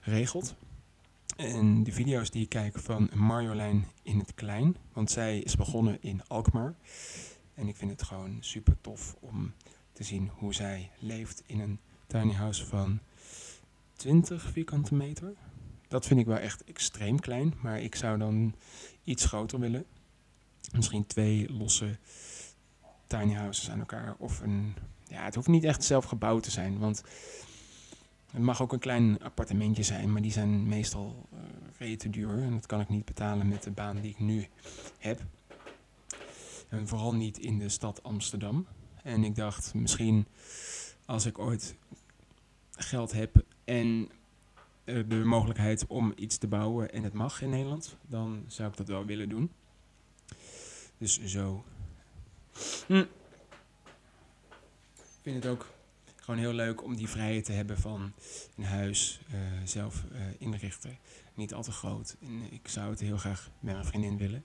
regelt. 0.00 0.54
En 1.36 1.84
de 1.84 1.92
video's 1.92 2.30
die 2.30 2.42
ik 2.42 2.48
kijk 2.48 2.78
van 2.78 3.10
Marjolein 3.14 3.86
in 4.02 4.18
het 4.18 4.34
klein, 4.34 4.76
want 4.92 5.10
zij 5.10 5.38
is 5.38 5.56
begonnen 5.56 5.98
in 6.00 6.26
Alkmaar. 6.26 6.74
En 7.54 7.68
ik 7.68 7.76
vind 7.76 7.90
het 7.90 8.02
gewoon 8.02 8.36
super 8.40 8.76
tof 8.80 9.16
om 9.20 9.52
te 10.02 10.08
zien 10.08 10.30
hoe 10.36 10.54
zij 10.54 10.90
leeft 10.98 11.42
in 11.46 11.60
een 11.60 11.78
tiny 12.06 12.32
house 12.32 12.66
van 12.66 12.98
20 13.96 14.42
vierkante 14.42 14.94
meter. 14.94 15.34
Dat 15.88 16.06
vind 16.06 16.20
ik 16.20 16.26
wel 16.26 16.36
echt 16.36 16.64
extreem 16.64 17.20
klein, 17.20 17.54
maar 17.62 17.80
ik 17.80 17.94
zou 17.94 18.18
dan 18.18 18.54
iets 19.04 19.24
groter 19.24 19.58
willen. 19.58 19.84
Misschien 20.72 21.06
twee 21.06 21.52
losse 21.52 21.98
tiny 23.06 23.32
houses 23.32 23.70
aan 23.70 23.78
elkaar. 23.78 24.14
Of 24.18 24.40
een, 24.40 24.74
ja, 25.08 25.24
het 25.24 25.34
hoeft 25.34 25.48
niet 25.48 25.64
echt 25.64 25.84
zelf 25.84 26.04
gebouwd 26.04 26.42
te 26.42 26.50
zijn, 26.50 26.78
want 26.78 27.02
het 28.30 28.42
mag 28.42 28.62
ook 28.62 28.72
een 28.72 28.78
klein 28.78 29.22
appartementje 29.22 29.82
zijn, 29.82 30.12
maar 30.12 30.22
die 30.22 30.32
zijn 30.32 30.68
meestal 30.68 31.26
uh, 31.32 31.38
rete 31.78 32.10
duur. 32.10 32.42
En 32.42 32.50
dat 32.50 32.66
kan 32.66 32.80
ik 32.80 32.88
niet 32.88 33.04
betalen 33.04 33.48
met 33.48 33.62
de 33.62 33.70
baan 33.70 34.00
die 34.00 34.10
ik 34.10 34.18
nu 34.18 34.48
heb. 34.98 35.20
En 36.68 36.88
vooral 36.88 37.14
niet 37.14 37.38
in 37.38 37.58
de 37.58 37.68
stad 37.68 38.02
Amsterdam. 38.02 38.66
En 39.02 39.24
ik 39.24 39.34
dacht, 39.34 39.74
misschien 39.74 40.26
als 41.04 41.26
ik 41.26 41.38
ooit 41.38 41.74
geld 42.70 43.12
heb 43.12 43.44
en 43.64 44.10
de 44.84 45.22
mogelijkheid 45.24 45.86
om 45.86 46.12
iets 46.16 46.38
te 46.38 46.46
bouwen 46.46 46.92
en 46.92 47.02
het 47.02 47.12
mag 47.12 47.42
in 47.42 47.50
Nederland, 47.50 47.96
dan 48.06 48.44
zou 48.46 48.70
ik 48.70 48.76
dat 48.76 48.88
wel 48.88 49.04
willen 49.04 49.28
doen. 49.28 49.50
Dus 50.98 51.24
zo. 51.24 51.64
Hm. 52.86 53.04
Ik 54.94 55.30
vind 55.30 55.42
het 55.42 55.52
ook 55.52 55.70
gewoon 56.16 56.40
heel 56.40 56.52
leuk 56.52 56.84
om 56.84 56.96
die 56.96 57.08
vrijheid 57.08 57.44
te 57.44 57.52
hebben 57.52 57.78
van 57.78 58.12
een 58.56 58.64
huis 58.64 59.20
uh, 59.34 59.40
zelf 59.64 60.04
uh, 60.12 60.20
inrichten. 60.38 60.98
Niet 61.34 61.54
al 61.54 61.62
te 61.62 61.72
groot. 61.72 62.16
En 62.20 62.52
ik 62.52 62.68
zou 62.68 62.90
het 62.90 63.00
heel 63.00 63.16
graag 63.16 63.50
met 63.60 63.74
mijn 63.74 63.86
vriendin 63.86 64.16
willen. 64.16 64.44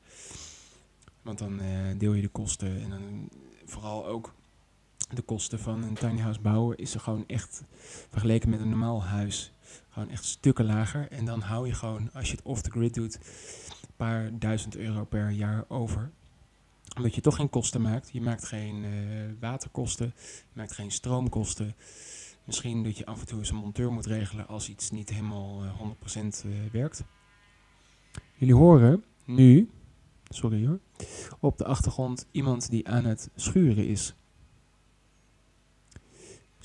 Want 1.21 1.39
dan 1.39 1.61
uh, 1.61 1.99
deel 1.99 2.13
je 2.13 2.21
de 2.21 2.27
kosten 2.27 2.81
en 2.81 2.89
dan 2.89 3.29
vooral 3.65 4.05
ook 4.05 4.33
de 5.07 5.21
kosten 5.21 5.59
van 5.59 5.83
een 5.83 5.93
tiny 5.93 6.19
house 6.19 6.41
bouwen 6.41 6.77
is 6.77 6.93
er 6.93 6.99
gewoon 6.99 7.23
echt 7.27 7.63
vergeleken 8.09 8.49
met 8.49 8.59
een 8.59 8.69
normaal 8.69 9.03
huis 9.03 9.51
gewoon 9.89 10.09
echt 10.09 10.25
stukken 10.25 10.65
lager. 10.65 11.11
En 11.11 11.25
dan 11.25 11.41
hou 11.41 11.67
je 11.67 11.73
gewoon, 11.73 12.09
als 12.13 12.29
je 12.29 12.35
het 12.35 12.45
off 12.45 12.61
the 12.61 12.71
grid 12.71 12.93
doet, 12.93 13.15
een 13.15 13.95
paar 13.95 14.39
duizend 14.39 14.75
euro 14.75 15.03
per 15.03 15.29
jaar 15.29 15.65
over. 15.67 16.11
Omdat 16.97 17.15
je 17.15 17.21
toch 17.21 17.35
geen 17.35 17.49
kosten 17.49 17.81
maakt. 17.81 18.09
Je 18.11 18.21
maakt 18.21 18.45
geen 18.45 18.83
uh, 18.83 18.91
waterkosten, 19.39 20.13
je 20.15 20.53
maakt 20.53 20.71
geen 20.71 20.91
stroomkosten. 20.91 21.75
Misschien 22.43 22.83
dat 22.83 22.97
je 22.97 23.05
af 23.05 23.19
en 23.19 23.25
toe 23.25 23.39
eens 23.39 23.49
een 23.49 23.55
monteur 23.55 23.91
moet 23.91 24.05
regelen 24.05 24.47
als 24.47 24.69
iets 24.69 24.91
niet 24.91 25.09
helemaal 25.09 25.63
uh, 25.63 25.81
100% 26.41 26.45
uh, 26.45 26.53
werkt. 26.71 27.03
Jullie 28.33 28.55
horen 28.55 29.03
nu, 29.25 29.69
sorry 30.29 30.67
hoor, 30.67 30.79
op 31.39 31.57
de 31.57 31.65
achtergrond 31.65 32.27
iemand 32.31 32.69
die 32.69 32.87
aan 32.87 33.05
het 33.05 33.29
schuren 33.35 33.87
is. 33.87 34.15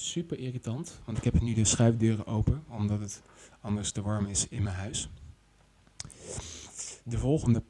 Super 0.02 0.38
irritant, 0.38 1.00
want 1.04 1.18
ik 1.18 1.24
heb 1.24 1.40
nu 1.40 1.54
de 1.54 1.64
schuifdeuren 1.64 2.26
open, 2.26 2.62
omdat 2.68 3.00
het 3.00 3.22
anders 3.60 3.92
te 3.92 4.02
warm 4.02 4.26
is 4.26 4.48
in 4.48 4.62
mijn 4.62 4.76
huis. 4.76 5.08
De 7.02 7.18
volgende 7.18 7.62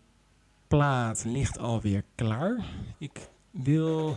plaat 0.66 1.24
ligt 1.24 1.58
alweer 1.58 2.04
klaar. 2.14 2.64
Ik 2.98 3.28
wil 3.50 4.16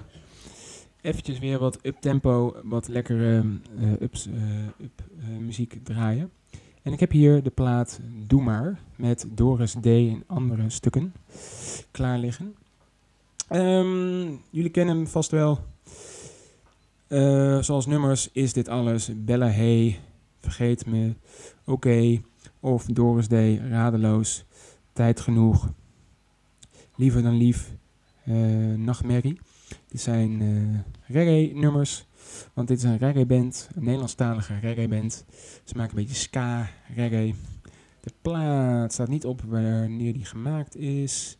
eventjes 1.01 1.39
weer 1.39 1.59
wat 1.59 1.80
uptempo, 1.82 2.55
wat 2.63 2.88
lekkere 2.88 3.43
eh, 3.80 4.01
ups, 4.01 4.28
eh, 4.28 4.68
up, 4.68 5.03
eh, 5.20 5.28
muziek 5.28 5.80
draaien. 5.84 6.32
En 6.82 6.93
ik 6.93 6.99
heb 6.99 7.11
hier 7.11 7.43
de 7.43 7.49
plaat 7.49 7.99
Doe 8.28 8.41
Maar 8.41 8.80
met 8.95 9.28
Doris 9.32 9.76
D 9.82 9.86
en 9.86 10.24
andere 10.28 10.70
stukken 10.70 11.13
klaar 11.91 12.18
liggen. 12.18 12.55
Ehm, 13.47 14.36
jullie 14.49 14.70
kennen 14.70 14.95
hem 14.95 15.07
vast 15.07 15.32
wel. 15.32 15.59
Eh, 17.16 17.61
zoals 17.61 17.86
nummers 17.86 18.30
is 18.32 18.53
dit 18.53 18.68
alles. 18.68 19.11
Bella 19.16 19.47
Hey, 19.49 19.99
Vergeet 20.39 20.86
Me, 20.86 21.16
Oké. 21.66 22.22
of 22.59 22.86
Doris 22.86 23.28
D, 23.28 23.34
Radeloos, 23.70 24.45
Tijd 24.93 25.20
Genoeg, 25.20 25.70
Liever 26.95 27.24
dan 27.24 27.38
Lief, 27.38 27.74
eh, 28.24 28.36
Nachtmerrie. 28.76 29.39
Dit 29.88 30.01
zijn 30.01 30.41
eh, 30.41 31.16
reggae 31.16 31.53
nummers. 31.53 32.05
Want 32.53 32.68
dit 32.68 32.78
is 32.78 32.84
een 32.84 32.97
reggae 32.97 33.26
band, 33.26 33.70
een 33.76 33.84
Nederlandstalige 33.84 34.59
reggae 34.59 34.88
band. 34.88 35.26
Ze 35.63 35.76
maken 35.76 35.97
een 35.97 36.03
beetje 36.03 36.20
ska, 36.22 36.70
reggae. 36.95 37.34
De 38.01 38.11
plaat 38.22 38.93
staat 38.93 39.07
niet 39.07 39.26
op 39.26 39.41
wanneer 39.41 40.13
die 40.13 40.26
gemaakt 40.26 40.76
is. 40.76 41.38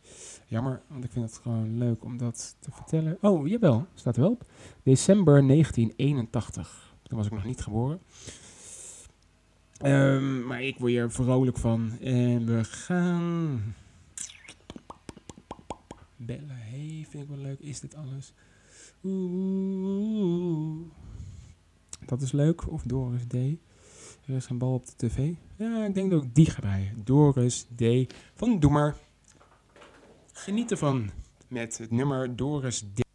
Jammer, 0.48 0.82
want 0.88 1.04
ik 1.04 1.10
vind 1.10 1.30
het 1.30 1.40
gewoon 1.42 1.78
leuk 1.78 2.04
om 2.04 2.16
dat 2.16 2.56
te 2.58 2.70
vertellen. 2.70 3.18
Oh, 3.20 3.48
jawel, 3.48 3.86
staat 3.94 4.16
er 4.16 4.22
wel 4.22 4.30
op. 4.30 4.44
December 4.82 5.46
1981. 5.46 6.94
Toen 7.02 7.16
was 7.16 7.26
ik 7.26 7.32
nog 7.32 7.44
niet 7.44 7.60
geboren. 7.60 8.00
Ehm, 9.78 10.46
maar 10.46 10.62
ik 10.62 10.78
word 10.78 10.90
hier 10.90 11.10
vrolijk 11.10 11.58
van. 11.58 11.98
En 12.00 12.46
we 12.46 12.64
gaan... 12.64 13.74
Bella, 16.16 16.54
hey, 16.54 17.06
vind 17.08 17.22
ik 17.22 17.28
wel 17.28 17.38
leuk. 17.38 17.60
Is 17.60 17.80
dit 17.80 17.94
alles? 17.94 18.32
Oeh. 19.04 20.86
Dat 22.06 22.22
is 22.22 22.32
leuk. 22.32 22.70
Of 22.70 22.82
Doris 22.82 23.26
D. 23.26 23.34
Er 23.34 24.34
is 24.34 24.48
een 24.48 24.58
bal 24.58 24.74
op 24.74 24.86
de 24.86 24.92
tv. 24.96 25.32
Ja, 25.56 25.84
ik 25.84 25.94
denk 25.94 26.10
dat 26.10 26.22
ik 26.22 26.34
die 26.34 26.50
ga 26.50 26.60
draaien. 26.60 27.02
Doris 27.04 27.66
D. 27.76 27.82
Van 28.34 28.58
Doe 28.58 28.70
maar. 28.70 28.96
Geniet 30.38 30.70
ervan 30.70 31.10
met 31.48 31.78
het 31.78 31.90
nummer 31.90 32.36
Doris 32.36 32.80
D. 32.94 33.05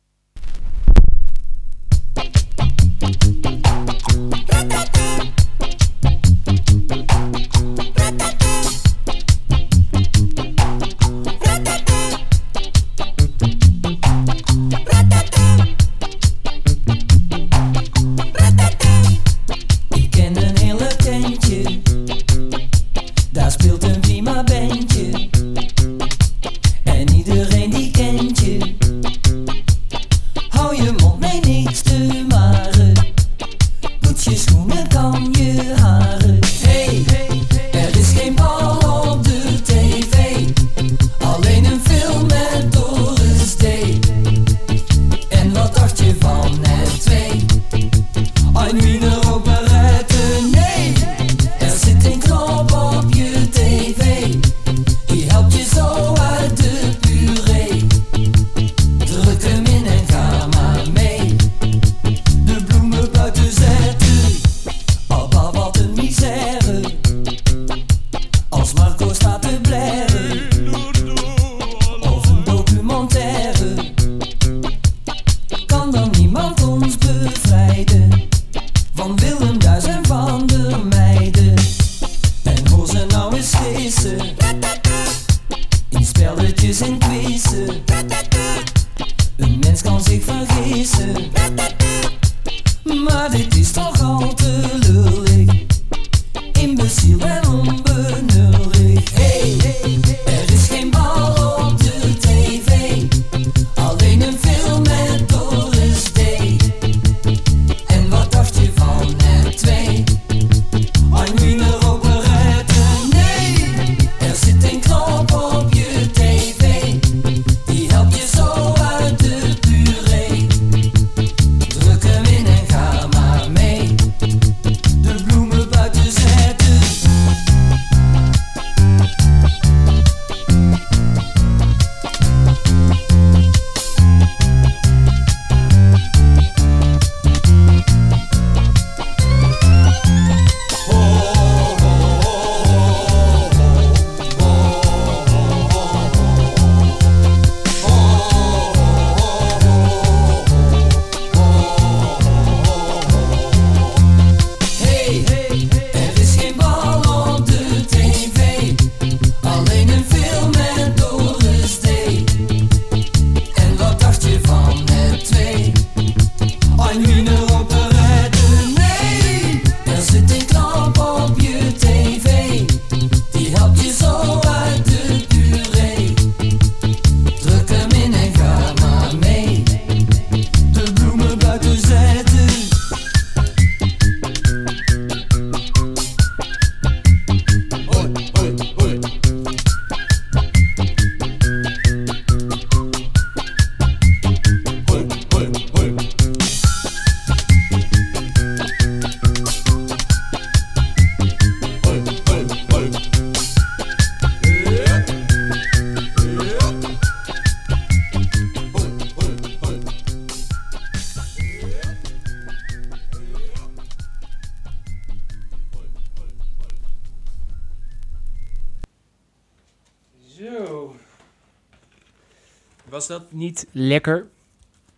dat 223.11 223.31
niet 223.31 223.67
lekker? 223.71 224.29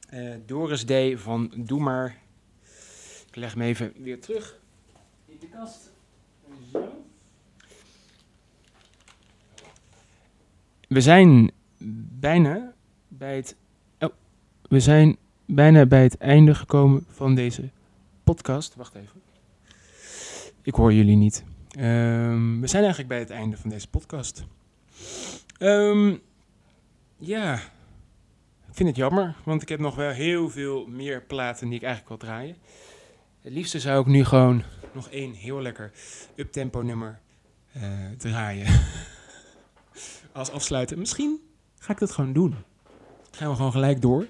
Eh, 0.10 0.34
Doris 0.46 0.84
D. 0.84 0.92
van 1.16 1.52
Doe 1.56 1.80
maar. 1.80 2.18
Ik 3.28 3.36
leg 3.36 3.54
hem 3.54 3.62
even 3.62 3.94
weer 3.98 4.22
terug 4.22 4.60
in 5.26 5.38
de 5.40 5.48
kast. 5.48 5.92
Zo. 6.72 7.04
We 10.88 11.02
zijn 11.02 11.52
bijna 12.20 12.74
bij 13.08 13.36
het. 13.36 13.56
We 14.62 14.80
zijn 14.80 15.18
bijna 15.46 15.86
bij 15.86 16.04
het 16.04 16.18
einde 16.18 16.56
gekomen 16.56 17.06
van 17.10 17.36
deze 17.36 17.70
podcast. 18.24 18.76
Wacht 18.76 18.96
even. 18.96 19.22
Ik 20.62 20.76
hoor 20.76 20.94
jullie 20.94 21.16
niet. 21.16 21.44
Ehm, 21.70 22.60
we 22.60 22.68
zijn 22.68 22.84
eigenlijk 22.84 23.08
bij 23.08 23.20
het 23.20 23.30
einde 23.30 23.58
van 23.58 23.70
deze 23.70 23.88
podcast. 23.88 24.44
Ehm, 25.58 26.16
ja, 27.18 27.60
ik 28.74 28.80
vind 28.80 28.90
het 28.90 28.98
jammer, 28.98 29.36
want 29.44 29.62
ik 29.62 29.70
heb 29.70 29.80
nog 29.80 29.96
wel 29.96 30.12
heel 30.12 30.50
veel 30.50 30.86
meer 30.86 31.22
platen 31.22 31.68
die 31.68 31.76
ik 31.76 31.84
eigenlijk 31.84 32.10
wil 32.10 32.30
draaien. 32.30 32.58
Het 33.42 33.54
liefste 33.54 33.80
zou 33.80 34.02
ik 34.02 34.06
nu 34.06 34.26
gewoon 34.26 34.64
nog 34.92 35.10
één 35.10 35.34
heel 35.34 35.62
lekker 35.62 35.92
uptempo 36.36 36.82
nummer 36.82 37.20
eh, 37.72 37.82
draaien. 38.18 38.68
Als 40.32 40.52
afsluiten. 40.52 41.00
Misschien 41.00 41.40
ga 41.80 41.92
ik 41.92 42.00
dat 42.00 42.12
gewoon 42.12 42.34
doen. 42.34 42.56
Gaan 43.32 43.50
we 43.50 43.56
gewoon 43.56 43.72
gelijk 43.72 44.02
door. 44.02 44.26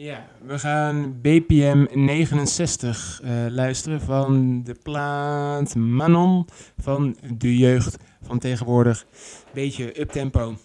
Ja, 0.00 0.28
we 0.42 0.58
gaan 0.58 1.20
BPM 1.20 1.86
69 1.92 3.20
eh, 3.22 3.46
luisteren 3.48 4.00
van 4.00 4.62
de 4.62 4.74
plaat 4.74 5.74
Manon 5.74 6.46
van 6.78 7.16
de 7.36 7.56
jeugd 7.56 7.96
van 8.22 8.38
tegenwoordig. 8.38 9.06
Beetje 9.52 10.00
uptempo. 10.00 10.56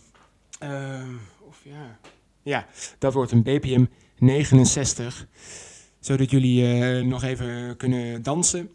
Ehm 0.59 1.15
of 1.39 1.61
ja. 1.63 1.99
ja, 2.43 2.67
dat 2.97 3.13
wordt 3.13 3.31
een 3.31 3.43
BPM 3.43 3.85
69. 4.17 5.27
Zodat 5.99 6.31
jullie 6.31 6.81
eh, 6.81 7.05
nog 7.05 7.23
even 7.23 7.77
kunnen 7.77 8.23
dansen. 8.23 8.71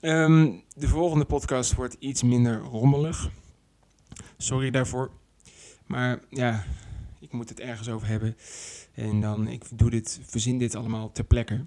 Ehm, 0.00 0.52
de 0.74 0.88
volgende 0.88 1.24
podcast 1.24 1.74
wordt 1.74 1.96
iets 1.98 2.22
minder 2.22 2.58
rommelig. 2.60 3.30
Sorry 4.36 4.70
daarvoor. 4.70 5.10
Maar 5.86 6.20
ja, 6.30 6.64
ik 7.20 7.32
moet 7.32 7.48
het 7.48 7.60
ergens 7.60 7.88
over 7.88 8.08
hebben. 8.08 8.36
En 8.94 9.20
dan, 9.20 9.48
ik 9.48 9.64
doe 9.78 9.90
dit, 9.90 10.20
verzin 10.22 10.58
dit 10.58 10.74
allemaal 10.74 11.12
ter 11.12 11.24
plekke. 11.24 11.64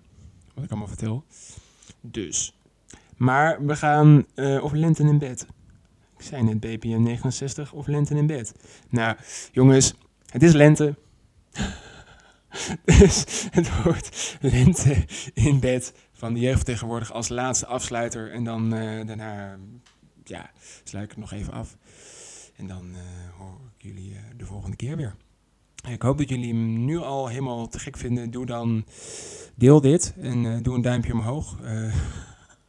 Wat 0.53 0.63
ik 0.63 0.69
allemaal 0.69 0.87
vertel. 0.87 1.25
Dus. 2.01 2.55
Maar 3.17 3.65
we 3.65 3.75
gaan 3.75 4.25
eh, 4.35 4.63
of 4.63 4.71
lenten 4.71 5.07
in 5.07 5.17
bed. 5.17 5.47
Ik 6.17 6.25
zei 6.25 6.43
net 6.43 6.59
BPM 6.59 7.01
69 7.01 7.73
of 7.73 7.87
lenten 7.87 8.17
in 8.17 8.27
bed. 8.27 8.53
Nou, 8.89 9.17
jongens, 9.51 9.93
het 10.25 10.43
is 10.43 10.53
lente. 10.53 10.95
dus 12.85 13.47
het 13.51 13.83
wordt 13.83 14.37
lente 14.41 15.05
in 15.33 15.59
bed 15.59 15.93
van 16.11 16.33
de 16.33 16.39
jeugd 16.39 16.65
tegenwoordig 16.65 17.11
als 17.11 17.29
laatste 17.29 17.65
afsluiter. 17.65 18.31
En 18.31 18.43
dan 18.43 18.73
eh, 18.73 19.07
daarna, 19.07 19.57
ja, 20.23 20.51
sluit 20.83 21.03
ik 21.03 21.09
het 21.09 21.19
nog 21.19 21.31
even 21.31 21.53
af. 21.53 21.77
En 22.55 22.67
dan 22.67 22.95
eh, 22.95 23.01
hoor 23.37 23.59
ik 23.77 23.83
jullie 23.83 24.15
de 24.37 24.45
volgende 24.45 24.75
keer 24.75 24.97
weer. 24.97 25.15
Ik 25.87 26.01
hoop 26.01 26.17
dat 26.17 26.29
jullie 26.29 26.53
hem 26.53 26.85
nu 26.85 26.97
al 26.97 27.27
helemaal 27.27 27.67
te 27.67 27.79
gek 27.79 27.97
vinden. 27.97 28.31
Doe 28.31 28.45
dan, 28.45 28.85
deel 29.55 29.81
dit 29.81 30.13
en 30.21 30.45
eh, 30.45 30.63
doe 30.63 30.75
een 30.75 30.81
duimpje 30.81 31.13
omhoog. 31.13 31.61
Eh, 31.61 31.95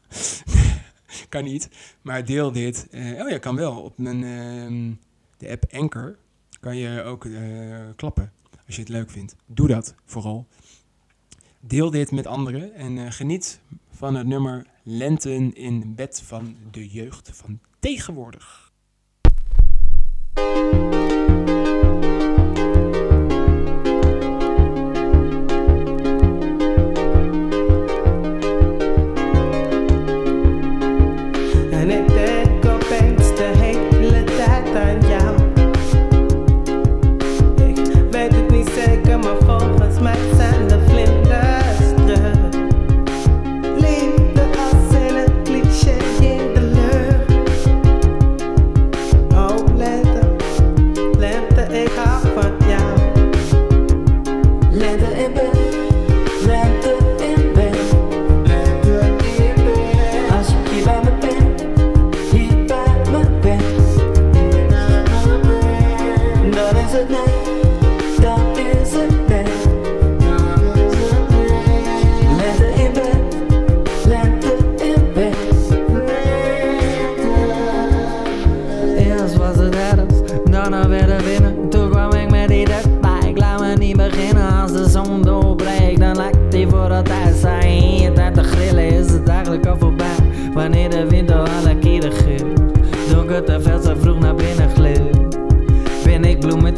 kan 1.29 1.45
niet, 1.45 1.69
maar 2.03 2.25
deel 2.25 2.53
dit. 2.53 2.89
Eh, 2.91 3.23
oh 3.23 3.29
ja, 3.29 3.39
kan 3.39 3.57
wel. 3.57 3.83
Op 3.83 3.99
mijn, 3.99 4.25
ehm, 4.25 4.93
de 5.37 5.51
app 5.51 5.65
Anchor 5.73 6.17
kan 6.61 6.77
je 6.77 7.03
ook 7.03 7.27
klappen 7.97 8.33
als 8.67 8.75
je 8.75 8.81
het 8.81 8.91
leuk 8.91 9.11
vindt. 9.11 9.37
Doe 9.47 9.69
dat 9.69 9.95
vooral. 10.05 10.47
Deel 11.61 11.91
dit 11.91 12.11
met 12.11 12.27
anderen 12.27 12.75
en 12.75 13.13
geniet 13.13 13.61
van 13.91 14.15
het 14.15 14.27
nummer 14.27 14.67
Lenten 14.83 15.55
in 15.55 15.95
bed 15.95 16.23
van 16.25 16.57
de 16.71 16.89
jeugd 16.89 17.31
van 17.35 17.59
tegenwoordig. 17.79 18.73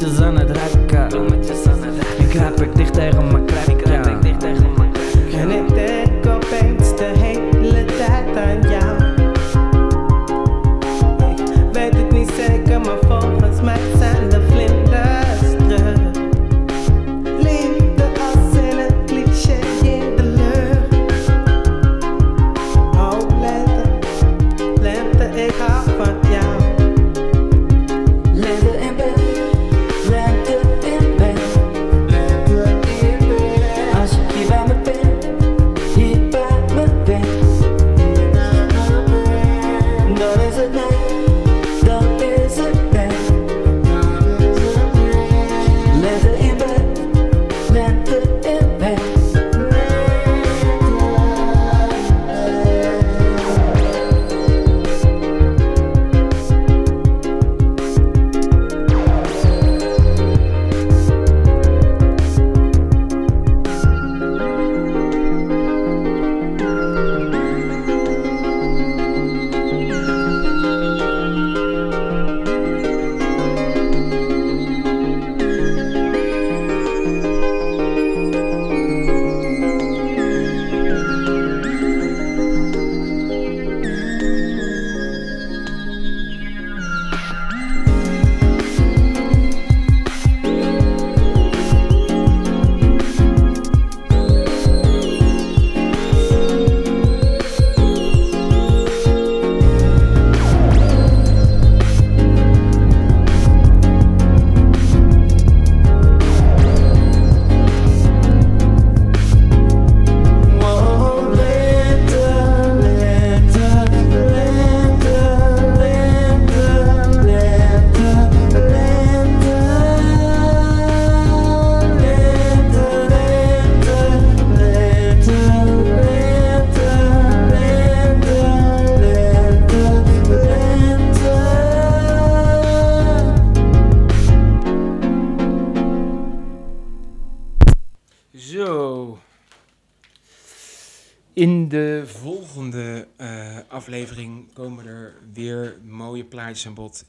Ik 0.09 0.15
bloemetjes 0.15 0.48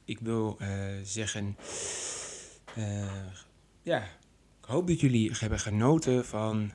Ik 0.05 0.19
wil 0.19 0.55
eh, 0.59 0.69
zeggen, 1.03 1.57
eh, 2.75 3.25
ja, 3.81 4.03
ik 4.61 4.65
hoop 4.65 4.87
dat 4.87 4.99
jullie 4.99 5.31
hebben 5.39 5.59
genoten 5.59 6.25
van 6.25 6.71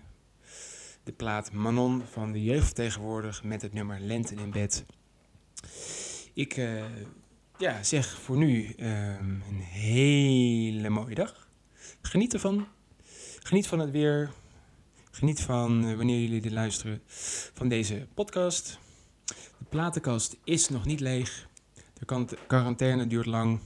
de 1.02 1.12
plaat 1.12 1.52
Manon 1.52 2.02
van 2.10 2.32
de 2.32 2.42
jeugdvertegenwoordig 2.42 3.42
met 3.42 3.62
het 3.62 3.72
nummer 3.72 4.00
Lenten 4.00 4.38
in 4.38 4.50
bed. 4.50 4.84
Ik 6.34 6.56
eh, 6.56 6.84
ja, 7.58 7.82
zeg 7.82 8.18
voor 8.20 8.36
nu 8.36 8.74
ehm, 8.76 9.30
een 9.48 9.60
hele 9.60 10.88
mooie 10.88 11.14
dag. 11.14 11.48
Geniet 12.00 12.32
ervan. 12.32 12.66
Geniet 13.42 13.66
van 13.66 13.78
het 13.78 13.90
weer. 13.90 14.30
Geniet 15.10 15.40
van 15.40 15.96
wanneer 15.96 16.20
jullie 16.20 16.40
dit 16.40 16.52
luisteren 16.52 17.02
van 17.54 17.68
deze 17.68 18.06
podcast. 18.14 18.78
De 19.58 19.64
platenkast 19.68 20.36
is 20.44 20.68
nog 20.68 20.84
niet 20.84 21.00
leeg. 21.00 21.48
De 21.98 22.26
quarantaine 22.46 23.06
duurt 23.06 23.26
lang. 23.26 23.60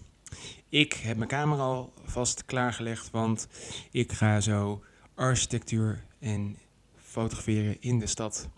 Ik 0.68 0.92
heb 0.92 1.16
mijn 1.16 1.28
camera 1.28 1.62
al 1.62 1.92
vast 2.04 2.44
klaargelegd, 2.44 3.10
want 3.10 3.48
ik 3.90 4.12
ga 4.12 4.40
zo 4.40 4.84
architectuur 5.14 6.04
en 6.18 6.56
fotograferen 6.96 7.76
in 7.80 7.98
de 7.98 8.06
stad. 8.06 8.48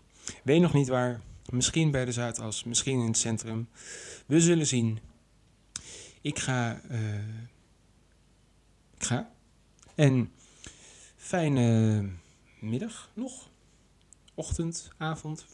Weet 0.43 0.61
nog 0.61 0.73
niet 0.73 0.87
waar. 0.87 1.21
Misschien 1.49 1.91
bij 1.91 2.05
de 2.05 2.11
Zuidas, 2.11 2.63
misschien 2.63 2.99
in 2.99 3.07
het 3.07 3.17
centrum. 3.17 3.69
We 4.25 4.41
zullen 4.41 4.67
zien. 4.67 4.99
Ik 6.21 6.39
ga. 6.39 6.81
eh, 6.89 7.27
ik 8.95 9.03
ga. 9.03 9.31
En 9.95 10.31
fijne 11.15 12.09
middag 12.59 13.09
nog. 13.13 13.49
Ochtend, 14.33 14.89
avond. 14.97 15.45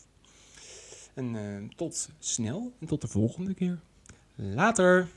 En 1.13 1.35
eh, 1.35 1.69
tot 1.75 2.09
snel 2.19 2.73
en 2.79 2.87
tot 2.87 3.01
de 3.01 3.07
volgende 3.07 3.53
keer. 3.53 3.79
Later. 4.39 5.07